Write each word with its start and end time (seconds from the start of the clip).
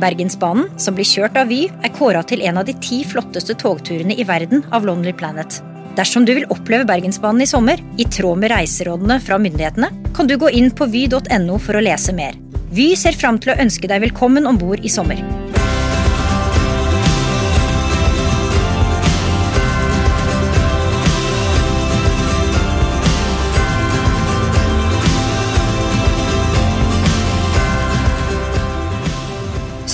Bergensbanen, 0.00 0.68
som 0.80 0.96
blir 0.96 1.06
kjørt 1.06 1.36
av 1.38 1.50
Vy, 1.52 1.68
er 1.68 1.92
kåra 1.94 2.24
til 2.26 2.42
en 2.46 2.58
av 2.60 2.66
de 2.68 2.74
ti 2.82 3.02
flotteste 3.06 3.56
togturene 3.60 4.16
i 4.18 4.26
verden 4.26 4.64
av 4.74 4.86
Lonely 4.86 5.14
Planet. 5.16 5.60
Dersom 5.94 6.26
du 6.26 6.32
vil 6.34 6.48
oppleve 6.50 6.86
Bergensbanen 6.88 7.44
i 7.44 7.48
sommer, 7.48 7.78
i 7.98 8.06
tråd 8.10 8.40
med 8.42 8.50
reiserådene 8.50 9.20
fra 9.22 9.38
myndighetene, 9.38 9.92
kan 10.16 10.30
du 10.30 10.34
gå 10.38 10.50
inn 10.50 10.72
på 10.74 10.88
vy.no 10.90 11.60
for 11.62 11.78
å 11.78 11.84
lese 11.84 12.14
mer. 12.16 12.34
Vy 12.74 12.94
ser 12.98 13.14
fram 13.14 13.38
til 13.38 13.54
å 13.54 13.60
ønske 13.62 13.90
deg 13.90 14.02
velkommen 14.08 14.50
om 14.50 14.58
bord 14.58 14.82
i 14.82 14.90
sommer. 14.90 15.20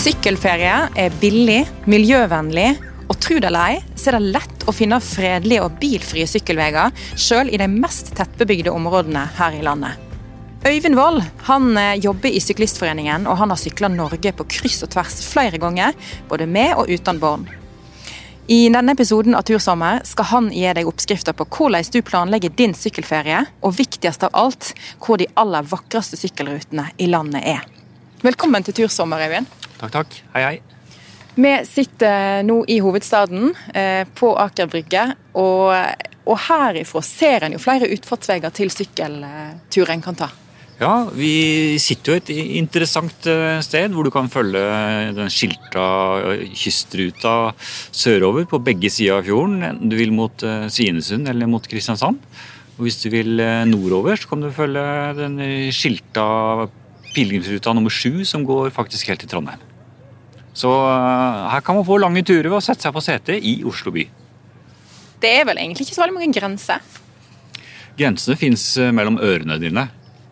Sykkelferie 0.01 0.77
er 0.97 1.17
billig, 1.21 1.59
miljøvennlig, 1.85 2.71
og 3.13 3.19
tro 3.21 3.35
det 3.37 3.51
eller 3.51 3.75
ei, 3.75 3.81
så 4.01 4.09
er 4.09 4.17
det 4.17 4.31
lett 4.33 4.63
å 4.65 4.73
finne 4.73 4.97
fredelige 5.05 5.67
og 5.67 5.75
bilfrie 5.83 6.25
sykkelveier 6.31 6.95
selv 7.21 7.53
i 7.53 7.59
de 7.61 7.67
mest 7.69 8.09
tettbebygde 8.17 8.73
områdene 8.73 9.27
her 9.37 9.59
i 9.59 9.61
landet. 9.67 9.99
Øyvind 10.65 10.97
Wold 10.97 11.21
han 11.51 11.77
eh, 11.77 11.99
jobber 12.01 12.33
i 12.33 12.41
Syklistforeningen, 12.41 13.27
og 13.29 13.37
han 13.43 13.53
har 13.53 13.61
sykla 13.61 13.91
Norge 13.93 14.33
på 14.39 14.47
kryss 14.55 14.79
og 14.87 14.95
tvers 14.95 15.19
flere 15.27 15.61
ganger, 15.61 15.93
både 16.31 16.47
med 16.49 16.81
og 16.81 16.89
uten 16.89 17.21
barn. 17.21 17.45
I 18.49 18.63
denne 18.73 18.95
episoden 18.97 19.37
av 19.37 19.45
Tursommer 19.51 20.01
skal 20.09 20.31
han 20.31 20.49
gi 20.55 20.65
deg 20.79 20.89
oppskrifter 20.89 21.37
på 21.37 21.45
hvordan 21.59 21.93
du 21.93 22.01
planlegger 22.01 22.57
din 22.57 22.73
sykkelferie, 22.73 23.43
og 23.61 23.77
viktigst 23.77 24.25
av 24.31 24.33
alt, 24.47 24.73
hvor 25.05 25.21
de 25.21 25.29
aller 25.37 25.69
vakreste 25.69 26.17
sykkelrutene 26.23 26.89
i 26.97 27.11
landet 27.13 27.45
er. 27.53 27.69
Velkommen 28.21 28.61
til 28.61 28.75
Tursommer, 28.77 29.23
Øyvind. 29.25 29.47
Takk, 29.79 29.93
takk. 29.95 30.17
Hei, 30.35 30.41
hei. 30.45 30.57
Vi 31.41 31.53
sitter 31.65 32.43
nå 32.45 32.59
i 32.69 32.77
hovedstaden, 32.85 33.55
eh, 33.73 34.05
på 34.05 34.35
Aker 34.37 34.67
Brygge. 34.69 35.07
Og, 35.41 35.73
og 36.29 36.37
herifra 36.45 37.01
ser 37.01 37.47
en 37.47 37.55
jo 37.57 37.61
flere 37.63 37.89
utfartsveier 37.89 38.53
til 38.53 38.69
sykkeltur 38.75 39.93
en 39.95 40.05
kan 40.05 40.19
ta. 40.21 40.29
Ja, 40.81 41.07
vi 41.17 41.79
sitter 41.81 42.13
jo 42.13 42.21
et 42.21 42.29
interessant 42.61 43.25
eh, 43.29 43.63
sted 43.65 43.97
hvor 43.97 44.05
du 44.05 44.13
kan 44.13 44.29
følge 44.33 44.61
den 45.17 45.33
skilta 45.33 45.87
kystruta 46.53 47.55
sørover 47.89 48.45
på 48.49 48.61
begge 48.65 48.93
sider 48.93 49.23
av 49.23 49.25
fjorden. 49.29 49.63
Enten 49.65 49.89
du 49.89 49.97
vil 49.97 50.13
mot 50.13 50.45
eh, 50.45 50.69
Svinesund 50.69 51.29
eller 51.29 51.49
mot 51.49 51.65
Kristiansand. 51.65 52.21
Og 52.77 52.85
hvis 52.85 53.01
du 53.01 53.09
vil 53.17 53.41
eh, 53.41 53.65
nordover, 53.69 54.21
så 54.21 54.29
kan 54.29 54.45
du 54.45 54.53
følge 54.53 54.85
den 55.17 55.41
skilta 55.73 56.69
pilegrimsruta 57.15 57.75
nummer 57.77 57.93
sju 57.93 58.25
som 58.29 58.45
går 58.47 58.73
faktisk 58.75 59.11
helt 59.11 59.23
til 59.25 59.31
Trondheim. 59.31 59.61
Så 60.57 60.71
her 60.71 61.63
kan 61.65 61.79
man 61.79 61.87
få 61.87 62.01
lange 62.03 62.25
turer 62.27 62.49
ved 62.49 62.59
å 62.59 62.65
sette 62.65 62.83
seg 62.87 62.95
på 62.95 63.03
setet 63.05 63.45
i 63.47 63.61
Oslo 63.67 63.93
by. 63.95 64.07
Det 65.23 65.31
er 65.39 65.47
vel 65.49 65.61
egentlig 65.63 65.87
ikke 65.87 65.97
så 65.99 66.05
veldig 66.05 66.17
mange 66.17 66.35
grenser? 66.35 66.83
Grensene 67.99 68.39
fins 68.41 68.65
mellom 68.95 69.19
ørene 69.23 69.59
dine. 69.61 69.87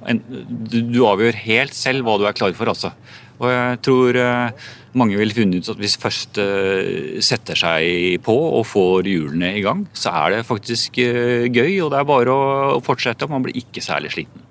Du 0.09 1.03
avgjør 1.07 1.37
helt 1.45 1.77
selv 1.77 2.07
hva 2.07 2.17
du 2.19 2.27
er 2.29 2.37
klar 2.37 2.55
for, 2.57 2.71
altså. 2.73 2.93
Og 3.39 3.51
jeg 3.53 3.81
tror 3.87 4.19
mange 4.99 5.19
vil 5.21 5.35
funne 5.37 5.61
ut 5.61 5.69
at 5.71 5.79
hvis 5.79 5.99
først 6.01 6.41
setter 7.23 7.59
seg 7.61 8.19
på 8.27 8.35
og 8.35 8.65
får 8.67 9.11
hjulene 9.11 9.53
i 9.59 9.63
gang, 9.63 9.85
så 9.95 10.15
er 10.25 10.39
det 10.39 10.49
faktisk 10.49 10.99
gøy, 10.99 11.73
og 11.85 11.93
det 11.93 12.01
er 12.01 12.09
bare 12.09 12.35
å 12.35 12.81
fortsette. 12.83 13.29
og 13.29 13.37
Man 13.37 13.47
blir 13.47 13.59
ikke 13.61 13.85
særlig 13.85 14.15
sliten. 14.17 14.43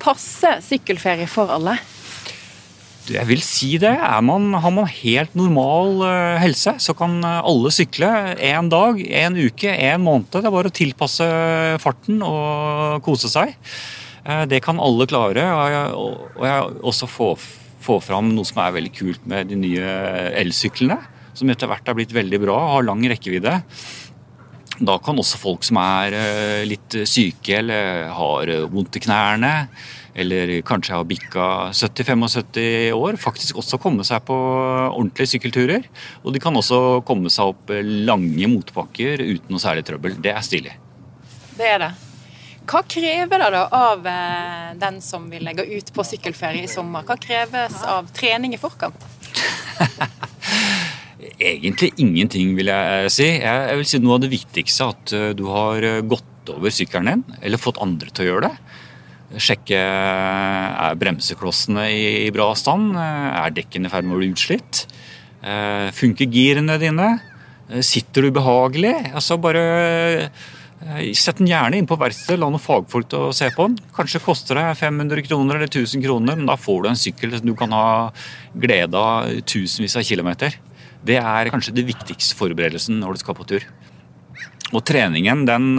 Passer 0.00 0.60
sykkelferie 0.64 1.28
for 1.30 1.52
alle? 1.52 1.76
Jeg 3.10 3.26
vil 3.26 3.40
si 3.42 3.72
det. 3.80 3.92
Man, 4.22 4.52
har 4.54 4.72
man 4.74 4.86
helt 4.86 5.32
normal 5.38 6.04
helse, 6.40 6.76
så 6.78 6.94
kan 6.94 7.18
alle 7.24 7.72
sykle 7.74 8.08
en 8.50 8.68
dag, 8.70 9.00
en 9.24 9.38
uke, 9.40 9.72
en 9.72 10.04
måned. 10.04 10.28
Det 10.30 10.44
er 10.46 10.54
bare 10.54 10.70
å 10.70 10.76
tilpasse 10.76 11.26
farten 11.82 12.20
og 12.22 13.00
kose 13.06 13.30
seg. 13.32 13.56
Det 14.46 14.60
kan 14.62 14.78
alle 14.78 15.08
klare. 15.10 15.48
Og 15.96 16.44
jeg 16.46 16.68
også 16.92 17.08
få, 17.10 17.32
få 17.82 17.98
fram 18.04 18.30
noe 18.36 18.46
som 18.46 18.62
er 18.62 18.76
veldig 18.78 18.94
kult 18.94 19.26
med 19.26 19.50
de 19.50 19.58
nye 19.58 19.96
elsyklene. 20.44 21.00
Som 21.34 21.50
etter 21.50 21.70
hvert 21.70 21.88
er 21.88 21.96
blitt 21.98 22.14
veldig 22.14 22.40
bra, 22.42 22.60
og 22.60 22.76
har 22.76 22.88
lang 22.92 23.02
rekkevidde. 23.10 23.58
Da 24.80 24.96
kan 25.04 25.18
også 25.20 25.36
folk 25.40 25.64
som 25.66 25.76
er 25.82 26.14
litt 26.64 26.94
syke 27.08 27.58
eller 27.58 28.06
har 28.16 28.52
vondt 28.72 28.96
i 28.96 29.02
knærne, 29.04 29.52
eller 30.16 30.52
kanskje 30.66 30.96
har 30.96 31.08
bikka 31.08 31.48
70-75 31.76 32.96
år, 32.96 33.18
faktisk 33.20 33.60
også 33.60 33.78
komme 33.82 34.06
seg 34.08 34.24
på 34.26 34.36
ordentlige 34.88 35.34
sykkelturer. 35.34 35.84
Og 36.24 36.32
de 36.34 36.42
kan 36.42 36.56
også 36.56 37.02
komme 37.06 37.32
seg 37.32 37.52
opp 37.52 37.74
lange 38.08 38.48
motbakker 38.50 39.20
uten 39.20 39.52
noe 39.52 39.62
særlig 39.62 39.84
trøbbel. 39.88 40.16
Det 40.22 40.32
er 40.32 40.46
stilig. 40.46 40.72
Det 41.58 41.68
er 41.68 41.84
det. 41.84 41.92
Hva 42.70 42.84
krever 42.86 43.42
det 43.42 43.52
da 43.52 43.62
av 43.74 44.04
den 44.80 45.00
som 45.04 45.28
vil 45.30 45.44
legge 45.44 45.66
ut 45.68 45.92
på 45.92 46.06
sykkelferie 46.06 46.64
i 46.64 46.70
sommer? 46.70 47.04
Hva 47.04 47.18
kreves 47.20 47.80
av 47.84 48.08
trening 48.16 48.56
i 48.56 48.60
forkant? 48.62 49.08
Egentlig 51.40 51.94
ingenting, 52.02 52.52
vil 52.58 52.68
jeg 52.68 53.12
si. 53.14 53.28
Jeg 53.40 53.78
vil 53.78 53.88
si 53.88 54.00
Noe 54.02 54.18
av 54.18 54.24
det 54.26 54.32
viktigste 54.34 54.90
at 54.92 55.14
du 55.38 55.46
har 55.48 55.86
gått 56.04 56.52
over 56.52 56.72
sykkelen 56.74 57.08
din, 57.08 57.38
eller 57.40 57.60
fått 57.60 57.80
andre 57.80 58.12
til 58.12 58.26
å 58.26 58.28
gjøre 58.30 58.50
det. 58.50 58.76
Sjekke 59.40 59.78
er 59.78 61.00
bremseklossene 61.00 61.86
i 61.94 62.30
bra 62.34 62.50
stand, 62.58 62.96
er 62.98 63.52
dekkene 63.54 63.88
i 63.88 63.92
ferd 63.92 64.08
med 64.08 64.16
å 64.16 64.20
bli 64.20 64.32
utslitt. 64.34 64.84
Funker 65.96 66.28
girene 66.28 66.76
dine? 66.82 67.10
Sitter 67.86 68.26
du 68.26 68.34
behagelig? 68.34 68.96
Altså 69.14 69.38
bare 69.40 70.30
Sett 71.12 71.36
den 71.36 71.50
gjerne 71.50 71.76
inn 71.76 71.86
på 71.88 71.98
verkstedet, 72.00 72.38
la 72.40 72.48
noen 72.48 72.62
fagfolk 72.62 73.10
til 73.12 73.26
å 73.26 73.34
se 73.36 73.50
på 73.52 73.66
den. 73.68 73.76
Kanskje 73.92 74.22
koster 74.24 74.56
det 74.56 74.78
500 74.80 75.20
kroner 75.26 75.58
eller 75.58 75.68
1000 75.68 76.00
kroner, 76.00 76.38
men 76.40 76.48
da 76.48 76.56
får 76.56 76.78
du 76.80 76.88
en 76.88 76.96
sykkel 76.96 77.34
som 77.36 77.50
du 77.50 77.52
kan 77.58 77.74
ha 77.76 77.88
glede 78.56 78.96
av 78.96 79.28
tusenvis 79.44 79.98
av 80.00 80.06
kilometer. 80.08 80.56
Det 81.06 81.16
er 81.20 81.50
kanskje 81.52 81.74
det 81.76 81.86
viktigste 81.88 82.36
forberedelsen 82.38 83.00
når 83.00 83.16
du 83.16 83.22
skal 83.22 83.38
på 83.38 83.48
tur. 83.48 83.64
Og 84.70 84.84
treningen, 84.86 85.46
den, 85.48 85.72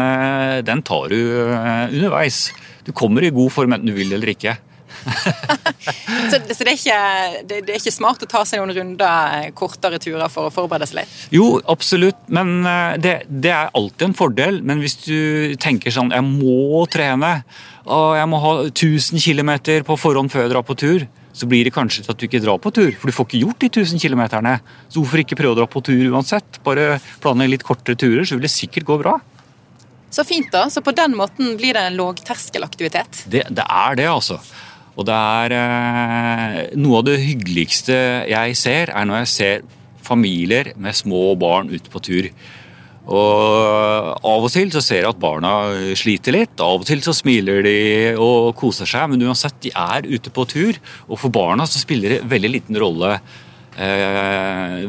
den 0.67 0.81
tar 0.83 1.13
du 1.13 1.19
underveis. 1.21 2.49
Du 2.83 2.91
kommer 2.91 3.23
i 3.23 3.31
god 3.31 3.53
form 3.53 3.77
enten 3.77 3.91
du 3.91 3.95
vil 3.95 4.11
eller 4.17 4.33
ikke. 4.33 4.57
så, 6.31 6.37
så 6.53 6.63
det, 6.63 6.67
er 6.67 6.75
ikke, 6.75 6.97
det, 7.47 7.59
det, 7.65 7.73
er 7.73 7.79
ikke, 7.79 7.93
smart 7.93 8.25
å 8.25 8.29
ta 8.29 8.43
seg 8.47 8.61
noen 8.61 8.73
runder, 8.75 9.47
kortere 9.57 9.99
turer 10.01 10.29
for 10.31 10.49
å 10.49 10.53
forberede 10.53 10.89
seg 10.89 11.01
litt? 11.01 11.15
Jo, 11.33 11.45
absolutt, 11.71 12.19
men 12.33 12.61
det, 13.01 13.21
det, 13.29 13.53
er 13.53 13.71
alltid 13.77 14.09
en 14.09 14.17
fordel. 14.17 14.59
Men 14.67 14.83
hvis 14.83 14.99
du 15.05 15.55
tenker 15.61 15.93
sånn 15.93 16.13
jeg 16.13 16.25
må 16.27 16.83
trene, 16.91 17.39
og 17.87 18.17
jeg 18.19 18.29
må 18.29 18.43
ha 18.43 18.53
1000 18.67 19.23
km 19.23 19.55
på 19.87 19.97
forhånd 19.99 20.33
før 20.33 20.45
jeg 20.45 20.53
drar 20.53 20.67
på 20.67 20.77
tur, 20.77 21.07
så 21.33 21.47
blir 21.49 21.67
det 21.67 21.73
kanskje 21.75 22.05
til 22.05 22.13
at 22.13 22.19
du 22.19 22.27
ikke 22.27 22.41
drar 22.43 22.59
på 22.61 22.71
tur, 22.75 22.91
for 22.99 23.09
du 23.09 23.15
får 23.15 23.27
ikke 23.29 23.43
gjort 23.43 23.63
de 23.63 23.69
1000 23.71 24.01
km. 24.03 24.23
Så 24.91 24.99
hvorfor 24.99 25.23
ikke 25.23 25.37
prøve 25.39 25.55
å 25.55 25.59
dra 25.61 25.67
på 25.71 25.83
tur 25.85 26.01
uansett? 26.11 26.59
Bare 26.65 26.99
planlegge 27.23 27.55
litt 27.55 27.67
kortere 27.67 27.99
turer, 27.99 28.25
så 28.27 28.37
vil 28.37 28.47
det 28.47 28.53
sikkert 28.53 28.87
gå 28.89 28.99
bra. 29.01 29.17
Så 30.11 30.25
fint, 30.27 30.49
da. 30.51 30.65
Så 30.69 30.83
på 30.83 30.91
den 30.95 31.15
måten 31.15 31.55
blir 31.59 31.77
det 31.77 31.85
en 31.87 31.99
lågterskelaktivitet? 31.99 33.23
Det, 33.31 33.45
det 33.47 33.63
er 33.63 33.99
det, 33.99 34.09
altså. 34.11 34.41
Og 34.99 35.07
det 35.07 35.15
er 35.15 35.53
eh, 35.55 36.57
Noe 36.79 36.99
av 36.99 37.05
det 37.07 37.21
hyggeligste 37.23 37.95
jeg 38.29 38.57
ser, 38.59 38.91
er 38.91 39.07
når 39.07 39.23
jeg 39.23 39.31
ser 39.35 39.69
familier 40.03 40.73
med 40.81 40.97
små 40.97 41.31
barn 41.39 41.71
ute 41.71 41.91
på 41.93 42.01
tur. 42.03 42.27
Og 43.11 44.25
Av 44.31 44.45
og 44.45 44.51
til 44.53 44.71
så 44.71 44.81
ser 44.83 45.01
jeg 45.03 45.09
at 45.09 45.19
barna 45.19 45.51
sliter 45.99 46.35
litt, 46.35 46.55
av 46.63 46.81
og 46.81 46.87
til 46.87 47.01
så 47.03 47.13
smiler 47.15 47.63
de 47.65 47.77
og 48.15 48.53
koser 48.59 48.87
seg, 48.87 49.09
men 49.11 49.25
uansett, 49.27 49.57
de 49.65 49.73
er 49.75 50.07
ute 50.07 50.31
på 50.33 50.45
tur. 50.49 50.79
Og 51.09 51.19
for 51.19 51.33
barna 51.33 51.67
så 51.67 51.81
spiller 51.81 52.15
det 52.15 52.27
veldig 52.31 52.51
liten 52.53 52.79
rolle 52.79 53.17
eh, 53.75 54.85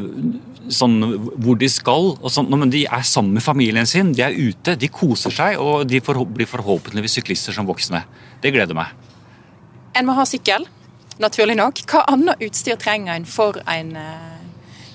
sånn 0.71 0.99
hvor 1.43 1.57
de 1.59 1.69
skal. 1.71 2.13
sånn, 2.31 2.51
Men 2.53 2.71
de 2.73 2.85
er 2.85 3.03
sammen 3.07 3.35
med 3.39 3.43
familien 3.43 3.89
sin, 3.89 4.13
de 4.15 4.23
er 4.23 4.37
ute, 4.37 4.77
de 4.79 4.91
koser 4.91 5.33
seg, 5.33 5.57
og 5.59 5.87
de 5.89 5.99
blir 5.99 6.49
forhåpentligvis 6.49 7.19
syklister 7.19 7.55
som 7.55 7.67
voksne. 7.67 8.05
Det 8.43 8.53
gleder 8.55 8.77
meg. 8.77 8.93
En 9.97 10.07
må 10.07 10.15
ha 10.17 10.25
sykkel, 10.25 10.65
naturlig 11.21 11.57
nok. 11.59 11.83
Hva 11.89 12.05
annet 12.13 12.41
utstyr 12.47 12.79
trenger 12.81 13.17
en 13.17 13.27
for 13.29 13.59
en 13.67 13.91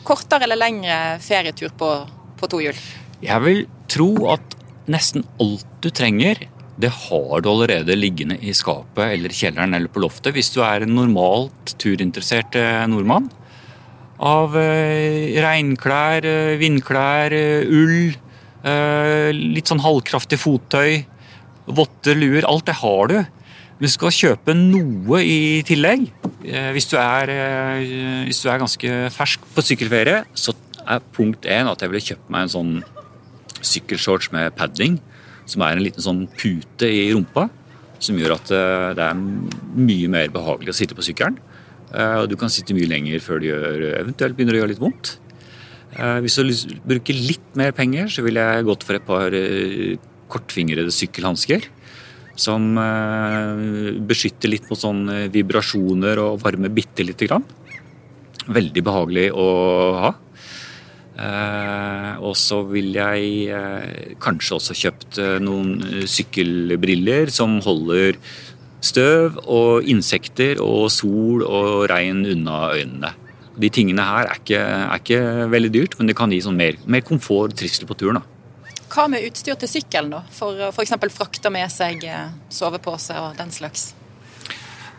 kortere 0.09 0.49
eller 0.49 0.59
lengre 0.59 1.19
ferietur 1.21 1.75
på, 1.77 1.93
på 2.41 2.49
to 2.51 2.63
hjul? 2.65 2.81
Jeg 3.25 3.43
vil 3.43 3.65
tro 3.91 4.13
at 4.31 4.55
nesten 4.89 5.25
alt 5.43 5.67
du 5.83 5.91
trenger, 5.95 6.39
det 6.79 6.91
har 6.95 7.43
du 7.43 7.49
allerede 7.51 7.97
liggende 7.99 8.37
i 8.39 8.53
skapet 8.55 9.17
eller 9.17 9.35
kjelleren 9.35 9.75
eller 9.75 9.91
på 9.91 10.03
loftet 10.05 10.37
hvis 10.37 10.53
du 10.55 10.61
er 10.63 10.85
en 10.85 10.95
normalt 10.95 11.75
turinteressert 11.83 12.55
eh, 12.59 12.85
nordmann. 12.91 13.27
Av 14.23 14.55
eh, 14.59 15.35
regnklær, 15.43 16.27
eh, 16.27 16.55
vindklær, 16.61 17.35
ull, 17.67 18.15
litt 19.39 19.71
sånn 19.71 19.81
halvkraftig 19.81 20.37
fottøy, 20.43 21.05
votter, 21.71 22.19
luer. 22.19 22.47
Alt 22.47 22.67
det 22.67 22.75
har 22.81 23.11
du. 23.11 23.19
Du 23.79 23.87
skal 23.89 24.13
kjøpe 24.13 24.55
noe 24.59 25.21
i 25.23 25.63
tillegg. 25.65 26.09
Hvis 26.75 26.91
du 26.91 26.97
er, 26.99 27.31
hvis 28.27 28.43
du 28.43 28.51
er 28.51 28.61
ganske 28.61 28.99
fersk 29.15 29.47
på 29.55 29.65
sykkelferie, 29.65 30.25
så 30.35 30.53
er 30.85 31.07
punkt 31.15 31.47
én 31.49 31.71
at 31.71 31.81
jeg 31.81 31.93
ville 31.93 32.09
kjøpt 32.11 32.35
meg 32.35 32.49
en 32.49 32.55
sånn 32.57 32.73
sykkelshorts 33.65 34.33
med 34.35 34.55
padding, 34.59 34.99
som 35.49 35.65
er 35.65 35.77
en 35.77 35.85
liten 35.85 36.05
sånn 36.05 36.27
pute 36.39 36.89
i 36.89 37.09
rumpa. 37.15 37.49
Som 38.03 38.19
gjør 38.21 38.37
at 38.37 38.51
eh, 38.55 38.91
det 38.95 39.07
er 39.09 39.23
mye 39.79 40.11
mer 40.13 40.29
behagelig 40.35 40.75
å 40.75 40.79
sitte 40.81 40.97
på 40.99 41.05
sykkelen. 41.07 41.39
Eh, 41.91 42.19
og 42.21 42.29
du 42.31 42.37
kan 42.39 42.53
sitte 42.53 42.77
mye 42.77 42.91
lenger 42.91 43.23
før 43.25 43.43
det 43.43 43.51
gjør, 43.51 43.87
eventuelt 44.05 44.39
begynner 44.39 44.59
å 44.59 44.61
gjøre 44.63 44.73
litt 44.75 44.83
vondt. 44.83 45.17
Eh, 45.97 46.19
hvis 46.23 46.39
du 46.39 46.77
bruker 46.87 47.19
litt 47.19 47.59
mer 47.59 47.75
penger, 47.75 48.07
så 48.13 48.23
ville 48.27 48.45
jeg 48.45 48.69
gått 48.69 48.87
for 48.87 48.99
et 48.99 49.09
par 49.09 49.35
kortfingrede 50.31 50.95
sykkelhansker. 50.95 51.67
Som 52.39 52.77
beskytter 54.07 54.53
litt 54.53 54.69
mot 54.71 54.79
sånne 54.79 55.25
vibrasjoner 55.35 56.21
og 56.23 56.37
varmer 56.45 56.71
bitte 56.71 57.03
lite 57.03 57.27
grann. 57.27 57.43
Veldig 58.47 58.85
behagelig 58.87 59.25
å 59.35 59.47
ha. 59.99 60.13
Eh, 61.19 62.11
og 62.23 62.37
så 62.39 62.61
vil 62.71 62.93
jeg 62.95 63.49
eh, 63.51 64.13
kanskje 64.23 64.55
også 64.59 64.77
kjøpt 64.79 65.19
eh, 65.19 65.39
noen 65.43 66.05
sykkelbriller 66.07 67.33
som 67.35 67.57
holder 67.65 68.21
støv 68.79 69.41
og 69.43 69.89
insekter 69.91 70.63
og 70.63 70.87
sol 70.95 71.43
og 71.43 71.89
regn 71.91 72.23
unna 72.37 72.61
øynene. 72.77 73.13
De 73.59 73.71
tingene 73.75 74.05
her 74.07 74.31
er 74.31 74.39
ikke, 74.39 74.63
er 74.63 75.03
ikke 75.03 75.51
veldig 75.51 75.75
dyrt, 75.75 75.99
men 75.99 76.07
det 76.07 76.19
kan 76.19 76.31
gi 76.31 76.39
sånn 76.45 76.59
mer, 76.59 76.79
mer 76.87 77.03
komfort 77.03 77.51
og 77.51 77.59
trivsel 77.59 77.91
på 77.91 77.99
turen. 77.99 78.21
Da. 78.21 78.77
Hva 78.95 79.09
med 79.11 79.27
utstyr 79.27 79.59
til 79.59 79.75
sykkelen, 79.75 80.15
da? 80.15 80.23
For 80.31 80.69
f.eks. 80.71 80.95
frakte 81.19 81.51
med 81.51 81.67
seg 81.75 82.07
sovepose 82.55 83.19
og 83.19 83.35
den 83.41 83.51
slags? 83.51 83.91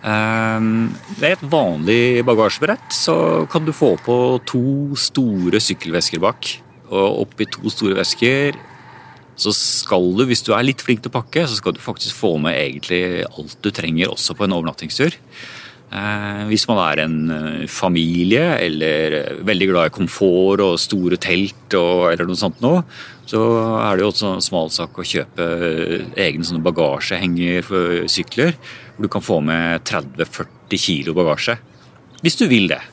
Ehm, 0.04 0.96
Ved 1.20 1.36
et 1.36 1.46
vanlig 1.52 2.24
bagasjebrett 2.28 2.94
så 2.96 3.46
kan 3.52 3.66
du 3.66 3.74
få 3.76 3.96
på 4.00 4.40
to 4.48 4.96
store 4.96 5.60
sykkelvesker 5.60 6.22
bak. 6.24 6.52
Og 6.90 7.26
oppi 7.26 7.46
to 7.46 7.70
store 7.70 8.00
vesker 8.00 8.58
så 9.40 9.54
skal 9.56 10.10
du, 10.18 10.26
hvis 10.28 10.44
du 10.44 10.52
er 10.52 10.66
litt 10.68 10.82
flink 10.84 11.00
til 11.04 11.12
å 11.14 11.16
pakke, 11.22 11.46
så 11.48 11.56
skal 11.56 11.76
du 11.76 11.80
faktisk 11.80 12.18
få 12.18 12.34
med 12.44 12.58
egentlig 12.60 13.24
alt 13.24 13.56
du 13.64 13.70
trenger 13.72 14.12
også 14.12 14.36
på 14.36 14.44
en 14.44 14.56
overnattingstur. 14.58 15.16
Eh, 15.90 16.42
hvis 16.52 16.68
man 16.70 16.78
er 16.84 17.00
en 17.02 17.32
eh, 17.34 17.64
familie 17.66 18.60
eller 18.62 19.42
veldig 19.48 19.68
glad 19.72 19.90
i 19.90 19.94
komfort 19.96 20.62
og 20.62 20.76
store 20.78 21.18
telt 21.18 21.74
og, 21.74 22.12
eller 22.12 22.30
noe 22.30 22.38
sånt 22.38 22.62
noe, 22.62 22.84
så 23.30 23.42
er 23.82 23.98
det 23.98 24.04
jo 24.04 24.12
også 24.12 24.36
en 24.36 24.46
smal 24.46 24.70
sak 24.74 24.94
å 24.98 25.06
kjøpe 25.06 25.46
egne 26.18 26.62
bagasjehenger 26.66 27.66
for 27.66 28.06
sykler. 28.10 28.54
Hvor 28.96 29.06
du 29.06 29.10
kan 29.14 29.26
få 29.26 29.38
med 29.46 29.82
30-40 29.90 30.82
kilo 30.82 31.14
bagasje. 31.18 31.56
Hvis 32.22 32.38
du 32.38 32.46
vil 32.52 32.68
det. 32.70 32.82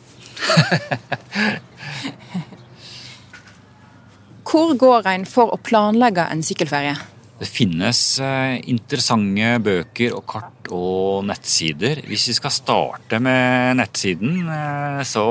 Hvor 4.46 4.76
går 4.78 5.08
en 5.10 5.24
for 5.28 5.50
å 5.52 5.58
planlegge 5.60 6.24
en 6.30 6.44
sykkelferie? 6.44 6.96
Det 7.36 7.44
finnes 7.52 7.98
eh, 8.24 8.62
interessante 8.72 9.58
bøker 9.60 10.14
og 10.16 10.22
kart 10.30 10.70
og 10.72 11.26
nettsider. 11.28 11.98
Hvis 12.08 12.30
vi 12.30 12.34
skal 12.38 12.52
starte 12.54 13.18
med 13.20 13.76
nettsiden, 13.76 14.38
eh, 14.48 15.02
så 15.04 15.24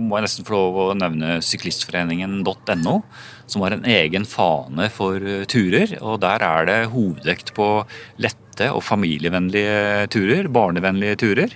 må 0.00 0.16
jeg 0.16 0.24
nesten 0.24 0.46
få 0.48 0.56
lov 0.56 0.78
å 0.80 0.86
nevne 0.96 1.36
syklistforeningen.no, 1.44 2.94
som 3.44 3.66
har 3.66 3.76
en 3.76 3.84
egen 3.92 4.24
fane 4.24 4.88
for 4.94 5.20
eh, 5.20 5.44
turer. 5.52 5.98
og 6.00 6.22
Der 6.24 6.40
er 6.46 6.64
det 6.70 6.78
hovedvekt 6.94 7.52
på 7.58 7.68
lette 8.24 8.70
og 8.72 8.80
familievennlige 8.86 10.08
turer, 10.16 10.48
barnevennlige 10.48 11.20
turer. 11.26 11.52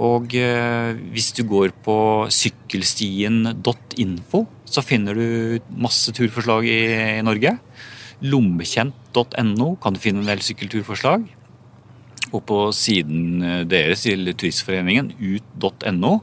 Og 0.00 0.32
hvis 0.32 1.32
du 1.34 1.42
går 1.50 1.72
på 1.84 1.96
sykkelstien.info, 2.30 4.44
så 4.64 4.84
finner 4.86 5.18
du 5.18 5.58
masse 5.82 6.14
turforslag 6.14 6.68
i 6.70 7.18
Norge. 7.26 7.58
Lommekjent.no 9.10 9.76
kan 9.80 9.94
du 9.94 10.00
finne 10.00 10.22
en 10.22 10.30
del 10.30 10.42
sykkelturforslag. 10.42 11.26
Og 12.32 12.42
på 12.46 12.70
siden 12.72 13.42
eh, 13.42 13.62
deres 13.66 14.04
til 14.04 14.28
Turistforeningen, 14.34 15.12
ut.no, 15.18 16.20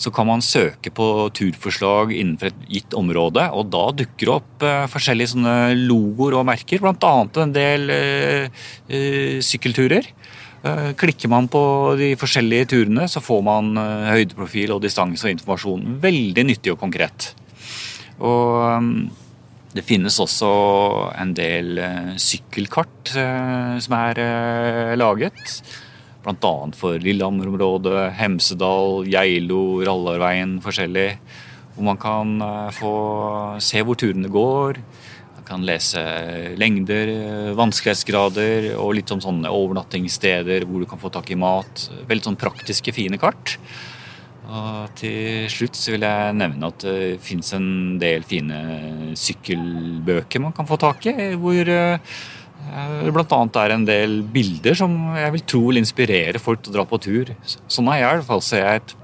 så 0.00 0.10
kan 0.10 0.26
man 0.26 0.40
søke 0.40 0.90
på 0.94 1.28
turforslag 1.34 2.12
innenfor 2.14 2.48
et 2.48 2.60
gitt 2.70 2.94
område. 2.94 3.50
Og 3.52 3.66
da 3.72 3.90
dukker 3.92 4.26
det 4.26 4.36
opp 4.36 4.62
eh, 4.62 4.86
forskjellige 4.90 5.34
sånne 5.34 5.56
logoer 5.74 6.38
og 6.38 6.46
merker, 6.46 6.80
bl.a. 6.80 7.14
en 7.42 7.56
del 7.56 7.90
eh, 7.90 9.40
sykkelturer. 9.42 10.12
Klikker 11.00 11.30
man 11.32 11.46
på 11.48 11.60
de 11.96 12.10
forskjellige 12.20 12.66
turene, 12.74 13.06
så 13.08 13.22
får 13.24 13.38
man 13.46 13.70
høydeprofil 14.12 14.74
og 14.74 14.82
distanse 14.84 15.24
og 15.24 15.32
informasjon. 15.32 15.94
Veldig 16.02 16.44
nyttig 16.44 16.74
og 16.74 16.82
konkret. 16.82 17.30
Og 18.20 19.08
det 19.70 19.84
finnes 19.86 20.16
også 20.18 20.48
en 21.14 21.30
del 21.36 21.78
eh, 21.78 22.14
sykkelkart 22.18 23.12
eh, 23.14 23.76
som 23.82 23.94
er 24.00 24.18
eh, 24.18 24.96
laget. 24.98 25.60
Bl.a. 26.24 26.54
for 26.76 26.98
Lillehammer-området, 27.00 28.10
Hemsedal, 28.18 29.06
Geilo, 29.08 29.80
Rallarveien 29.86 30.58
forskjellig. 30.64 31.12
Hvor 31.76 31.86
man 31.86 32.00
kan 32.02 32.34
få 32.76 32.90
se 33.62 33.80
hvor 33.86 33.96
turene 33.96 34.28
går. 34.28 34.82
Man 35.38 35.46
kan 35.48 35.64
lese 35.64 36.02
lengder, 36.60 37.14
vanskelighetsgrader 37.56 38.74
og 38.74 38.98
litt 38.98 39.14
om 39.14 39.22
sånne 39.22 39.54
overnattingssteder 39.54 40.66
hvor 40.68 40.82
du 40.82 40.90
kan 40.90 41.00
få 41.00 41.08
tak 41.14 41.30
i 41.32 41.38
mat. 41.40 41.86
Veldig 42.10 42.26
sånn 42.26 42.40
praktiske, 42.42 42.92
fine 42.92 43.16
kart. 43.22 43.56
Og 44.50 44.90
til 44.98 45.46
slutt 45.52 45.78
så 45.78 45.94
vil 45.94 46.04
jeg 46.06 46.34
nevne 46.38 46.70
at 46.72 46.82
det 46.82 47.20
fins 47.22 47.52
en 47.54 47.98
del 48.02 48.24
fine 48.26 48.58
sykkelbøker 49.18 50.42
man 50.42 50.54
kan 50.56 50.66
få 50.66 50.78
tak 50.80 51.06
i. 51.06 51.14
Hvor 51.38 51.60
det 51.68 51.78
eh, 51.78 53.10
bl.a. 53.14 53.40
er 53.62 53.76
en 53.76 53.86
del 53.86 54.20
bilder 54.34 54.78
som 54.78 54.96
jeg 55.18 55.36
vil 55.36 55.46
tro 55.54 55.62
vil 55.68 55.82
inspirere 55.82 56.42
folk 56.42 56.64
til 56.64 56.74
å 56.74 56.80
dra 56.80 56.86
på 56.90 56.98
tur. 57.02 57.30
Sånn 57.70 57.92
er 57.94 58.02
jeg 58.02 58.08
i 58.08 58.18
hvert 58.18 58.30
fall. 58.32 58.44
Ser 58.44 58.66
jeg 58.66 58.82
et, 58.82 58.94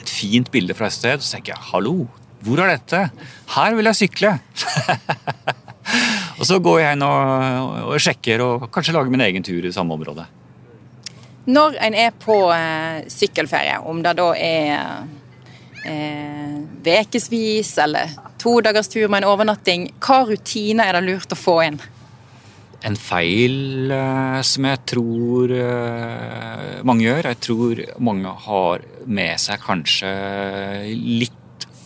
et 0.00 0.14
fint 0.16 0.52
bilde 0.54 0.76
fra 0.78 0.88
et 0.88 0.96
sted, 0.96 1.20
så 1.20 1.36
tenker 1.36 1.54
jeg 1.54 1.68
'hallo, 1.68 2.06
hvor 2.42 2.62
er 2.64 2.72
dette? 2.72 3.10
Her 3.54 3.76
vil 3.76 3.92
jeg 3.92 4.00
sykle'. 4.00 4.38
og 6.38 6.46
så 6.48 6.58
går 6.64 6.80
jeg 6.80 6.96
inn 6.96 7.04
og, 7.06 7.90
og 7.92 8.00
sjekker 8.00 8.42
og 8.42 8.70
kanskje 8.72 8.96
lager 8.96 9.12
min 9.12 9.28
egen 9.28 9.44
tur 9.44 9.60
i 9.62 9.74
samme 9.74 9.94
område. 9.94 10.26
Når 11.46 11.74
en 11.82 11.94
er 11.98 12.12
på 12.22 12.36
eh, 12.54 13.02
sykkelferie, 13.10 13.80
om 13.82 14.02
det 14.04 14.14
da 14.20 14.28
er 14.38 15.08
ukevis 16.86 17.72
eh, 17.78 17.84
eller 17.84 18.14
to 18.38 18.60
dagers 18.62 18.88
tur 18.88 19.08
med 19.08 19.22
en 19.22 19.32
overnatting, 19.32 19.88
hva 19.98 20.22
rutiner 20.28 20.86
er 20.86 21.00
det 21.00 21.06
lurt 21.08 21.34
å 21.34 21.38
få 21.38 21.56
inn? 21.66 21.80
En 22.82 22.96
feil 22.98 23.90
eh, 23.94 24.40
som 24.46 24.66
jeg 24.70 24.82
tror 24.94 25.52
eh, 25.54 26.80
mange 26.86 27.06
gjør, 27.06 27.30
jeg 27.30 27.42
tror 27.48 27.84
mange 28.02 28.38
har 28.46 28.88
med 29.06 29.42
seg 29.42 29.62
kanskje 29.62 30.10
litt 30.94 31.38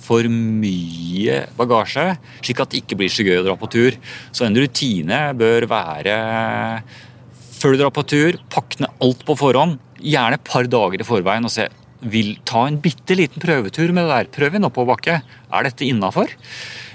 for 0.07 0.29
mye 0.31 1.41
bagasje, 1.59 2.05
slik 2.39 2.61
at 2.63 2.71
det 2.71 2.85
ikke 2.85 2.99
blir 3.01 3.11
så 3.11 3.25
gøy 3.27 3.41
å 3.41 3.47
dra 3.49 3.57
på 3.59 3.69
tur. 3.73 3.97
Så 4.31 4.47
en 4.47 4.55
rutine 4.55 5.19
bør 5.35 5.67
være 5.67 6.15
før 7.57 7.75
du 7.75 7.81
drar 7.81 7.93
på 7.95 8.05
tur, 8.09 8.39
pakk 8.53 8.79
ned 8.83 9.03
alt 9.03 9.27
på 9.27 9.37
forhånd. 9.39 9.81
Gjerne 10.03 10.39
et 10.39 10.47
par 10.47 10.69
dager 10.71 11.03
i 11.03 11.09
forveien 11.09 11.49
og 11.49 11.53
se 11.53 11.69
vil 12.07 12.35
ta 12.47 12.67
en 12.69 12.79
bitte 12.83 13.17
liten 13.17 13.43
prøvetur 13.43 13.93
med 13.95 14.05
det 14.07 14.13
der. 14.13 14.33
Prøv 14.35 14.59
en 14.59 14.69
oppoverbakke. 14.69 15.21
Er 15.25 15.67
dette 15.67 15.87
innafor? 15.87 16.33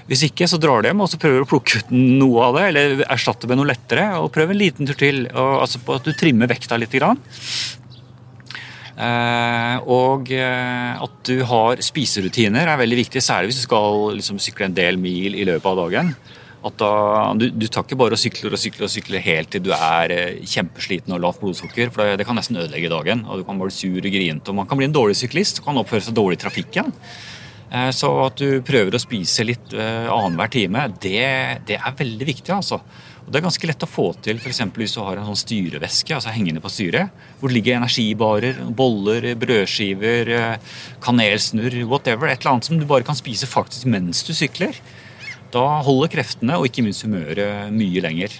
Hvis 0.08 0.24
ikke, 0.26 0.48
så 0.50 0.58
drar 0.60 0.82
du 0.82 0.88
hjem 0.88 1.02
og 1.04 1.10
så 1.10 1.18
prøver 1.20 1.42
du 1.42 1.46
å 1.46 1.50
plukke 1.50 1.82
ut 1.82 1.92
noe 1.94 2.48
av 2.48 2.58
det, 2.58 2.64
eller 2.70 3.04
erstatte 3.06 3.48
med 3.50 3.60
noe 3.60 3.70
lettere. 3.70 4.08
og 4.18 4.32
Prøv 4.34 4.52
en 4.52 4.60
liten 4.60 4.88
tur 4.88 4.98
til, 4.98 5.24
og, 5.30 5.62
altså 5.64 5.82
på 5.82 5.96
at 5.98 6.06
du 6.06 6.12
trimmer 6.18 6.50
vekta 6.50 6.78
litt. 6.80 6.92
Grann. 6.92 7.20
Eh, 8.92 9.76
og 9.88 10.28
eh, 10.36 10.92
at 11.00 11.14
du 11.24 11.38
har 11.48 11.80
spiserutiner 11.82 12.68
er 12.68 12.80
veldig 12.80 12.98
viktig, 13.04 13.22
særlig 13.24 13.52
hvis 13.52 13.62
du 13.62 13.68
skal 13.70 14.18
liksom, 14.18 14.40
sykle 14.42 14.68
en 14.68 14.76
del 14.76 15.00
mil 15.00 15.38
i 15.38 15.46
løpet 15.48 15.70
av 15.70 15.80
dagen. 15.86 16.12
At 16.62 16.78
da, 16.78 16.92
du, 17.34 17.48
du 17.50 17.66
tar 17.66 17.82
ikke 17.82 17.98
bare 17.98 18.14
og 18.14 18.22
sykler 18.22 18.54
og 18.54 18.60
sykler 18.62 18.86
og 18.86 18.92
sykler 18.92 19.24
helt 19.24 19.50
til 19.50 19.64
du 19.64 19.72
er 19.74 20.14
eh, 20.14 20.42
kjempesliten 20.46 21.14
og 21.14 21.22
lavt 21.24 21.42
blodsukker. 21.42 21.90
for 21.90 22.14
det, 22.18 22.26
kan 22.28 22.38
nesten 22.38 22.60
ødelegge 22.60 22.92
dagen. 22.92 23.24
og 23.26 23.42
Du 23.42 23.46
kan 23.48 23.58
bli 23.58 23.74
sur 23.74 23.98
og 23.98 24.14
grinete. 24.14 24.50
og 24.50 24.60
Man 24.60 24.68
kan 24.70 24.78
bli 24.78 24.86
en 24.86 24.94
dårlig 24.94 25.18
syklist 25.18 25.58
og 25.58 25.66
kan 25.66 25.82
oppføre 25.82 26.06
seg 26.06 26.14
dårlig 26.14 26.38
i 26.38 26.44
trafikken. 26.44 26.94
Eh, 27.72 27.90
så 27.90 28.12
at 28.28 28.38
du 28.38 28.62
prøver 28.62 28.94
å 28.94 29.02
spise 29.02 29.48
litt 29.48 29.74
eh, 29.74 30.06
annenhver 30.06 30.54
time, 30.54 30.86
det, 31.02 31.26
det, 31.66 31.80
er 31.82 31.98
veldig 31.98 32.30
viktig. 32.30 32.54
altså. 32.54 32.78
Og 33.26 33.34
Det 33.34 33.40
er 33.40 33.48
ganske 33.48 33.72
lett 33.72 33.82
å 33.82 33.90
få 33.90 34.08
til 34.22 34.38
f.eks. 34.38 34.62
hvis 34.78 34.94
du 34.94 35.02
har 35.02 35.18
en 35.18 35.26
sånn 35.32 35.42
styreveske 35.42 36.14
altså 36.14 36.30
hengende 36.30 36.62
på 36.62 36.70
styret, 36.70 37.10
hvor 37.40 37.50
det 37.50 37.58
ligger 37.58 37.80
energibarer, 37.80 38.62
boller, 38.70 39.32
brødskiver, 39.34 40.30
kanelsnurr, 41.02 41.82
whatever. 41.90 42.30
Et 42.30 42.38
eller 42.38 42.54
annet 42.54 42.70
som 42.70 42.78
du 42.78 42.86
bare 42.86 43.06
kan 43.06 43.18
spise 43.18 43.50
faktisk 43.50 43.90
mens 43.90 44.22
du 44.26 44.34
sykler. 44.36 44.78
Da 45.52 45.66
holder 45.84 46.08
kreftene 46.12 46.56
og 46.56 46.64
ikke 46.68 46.84
minst 46.86 47.04
humøret 47.04 47.72
mye 47.74 48.02
lenger. 48.04 48.38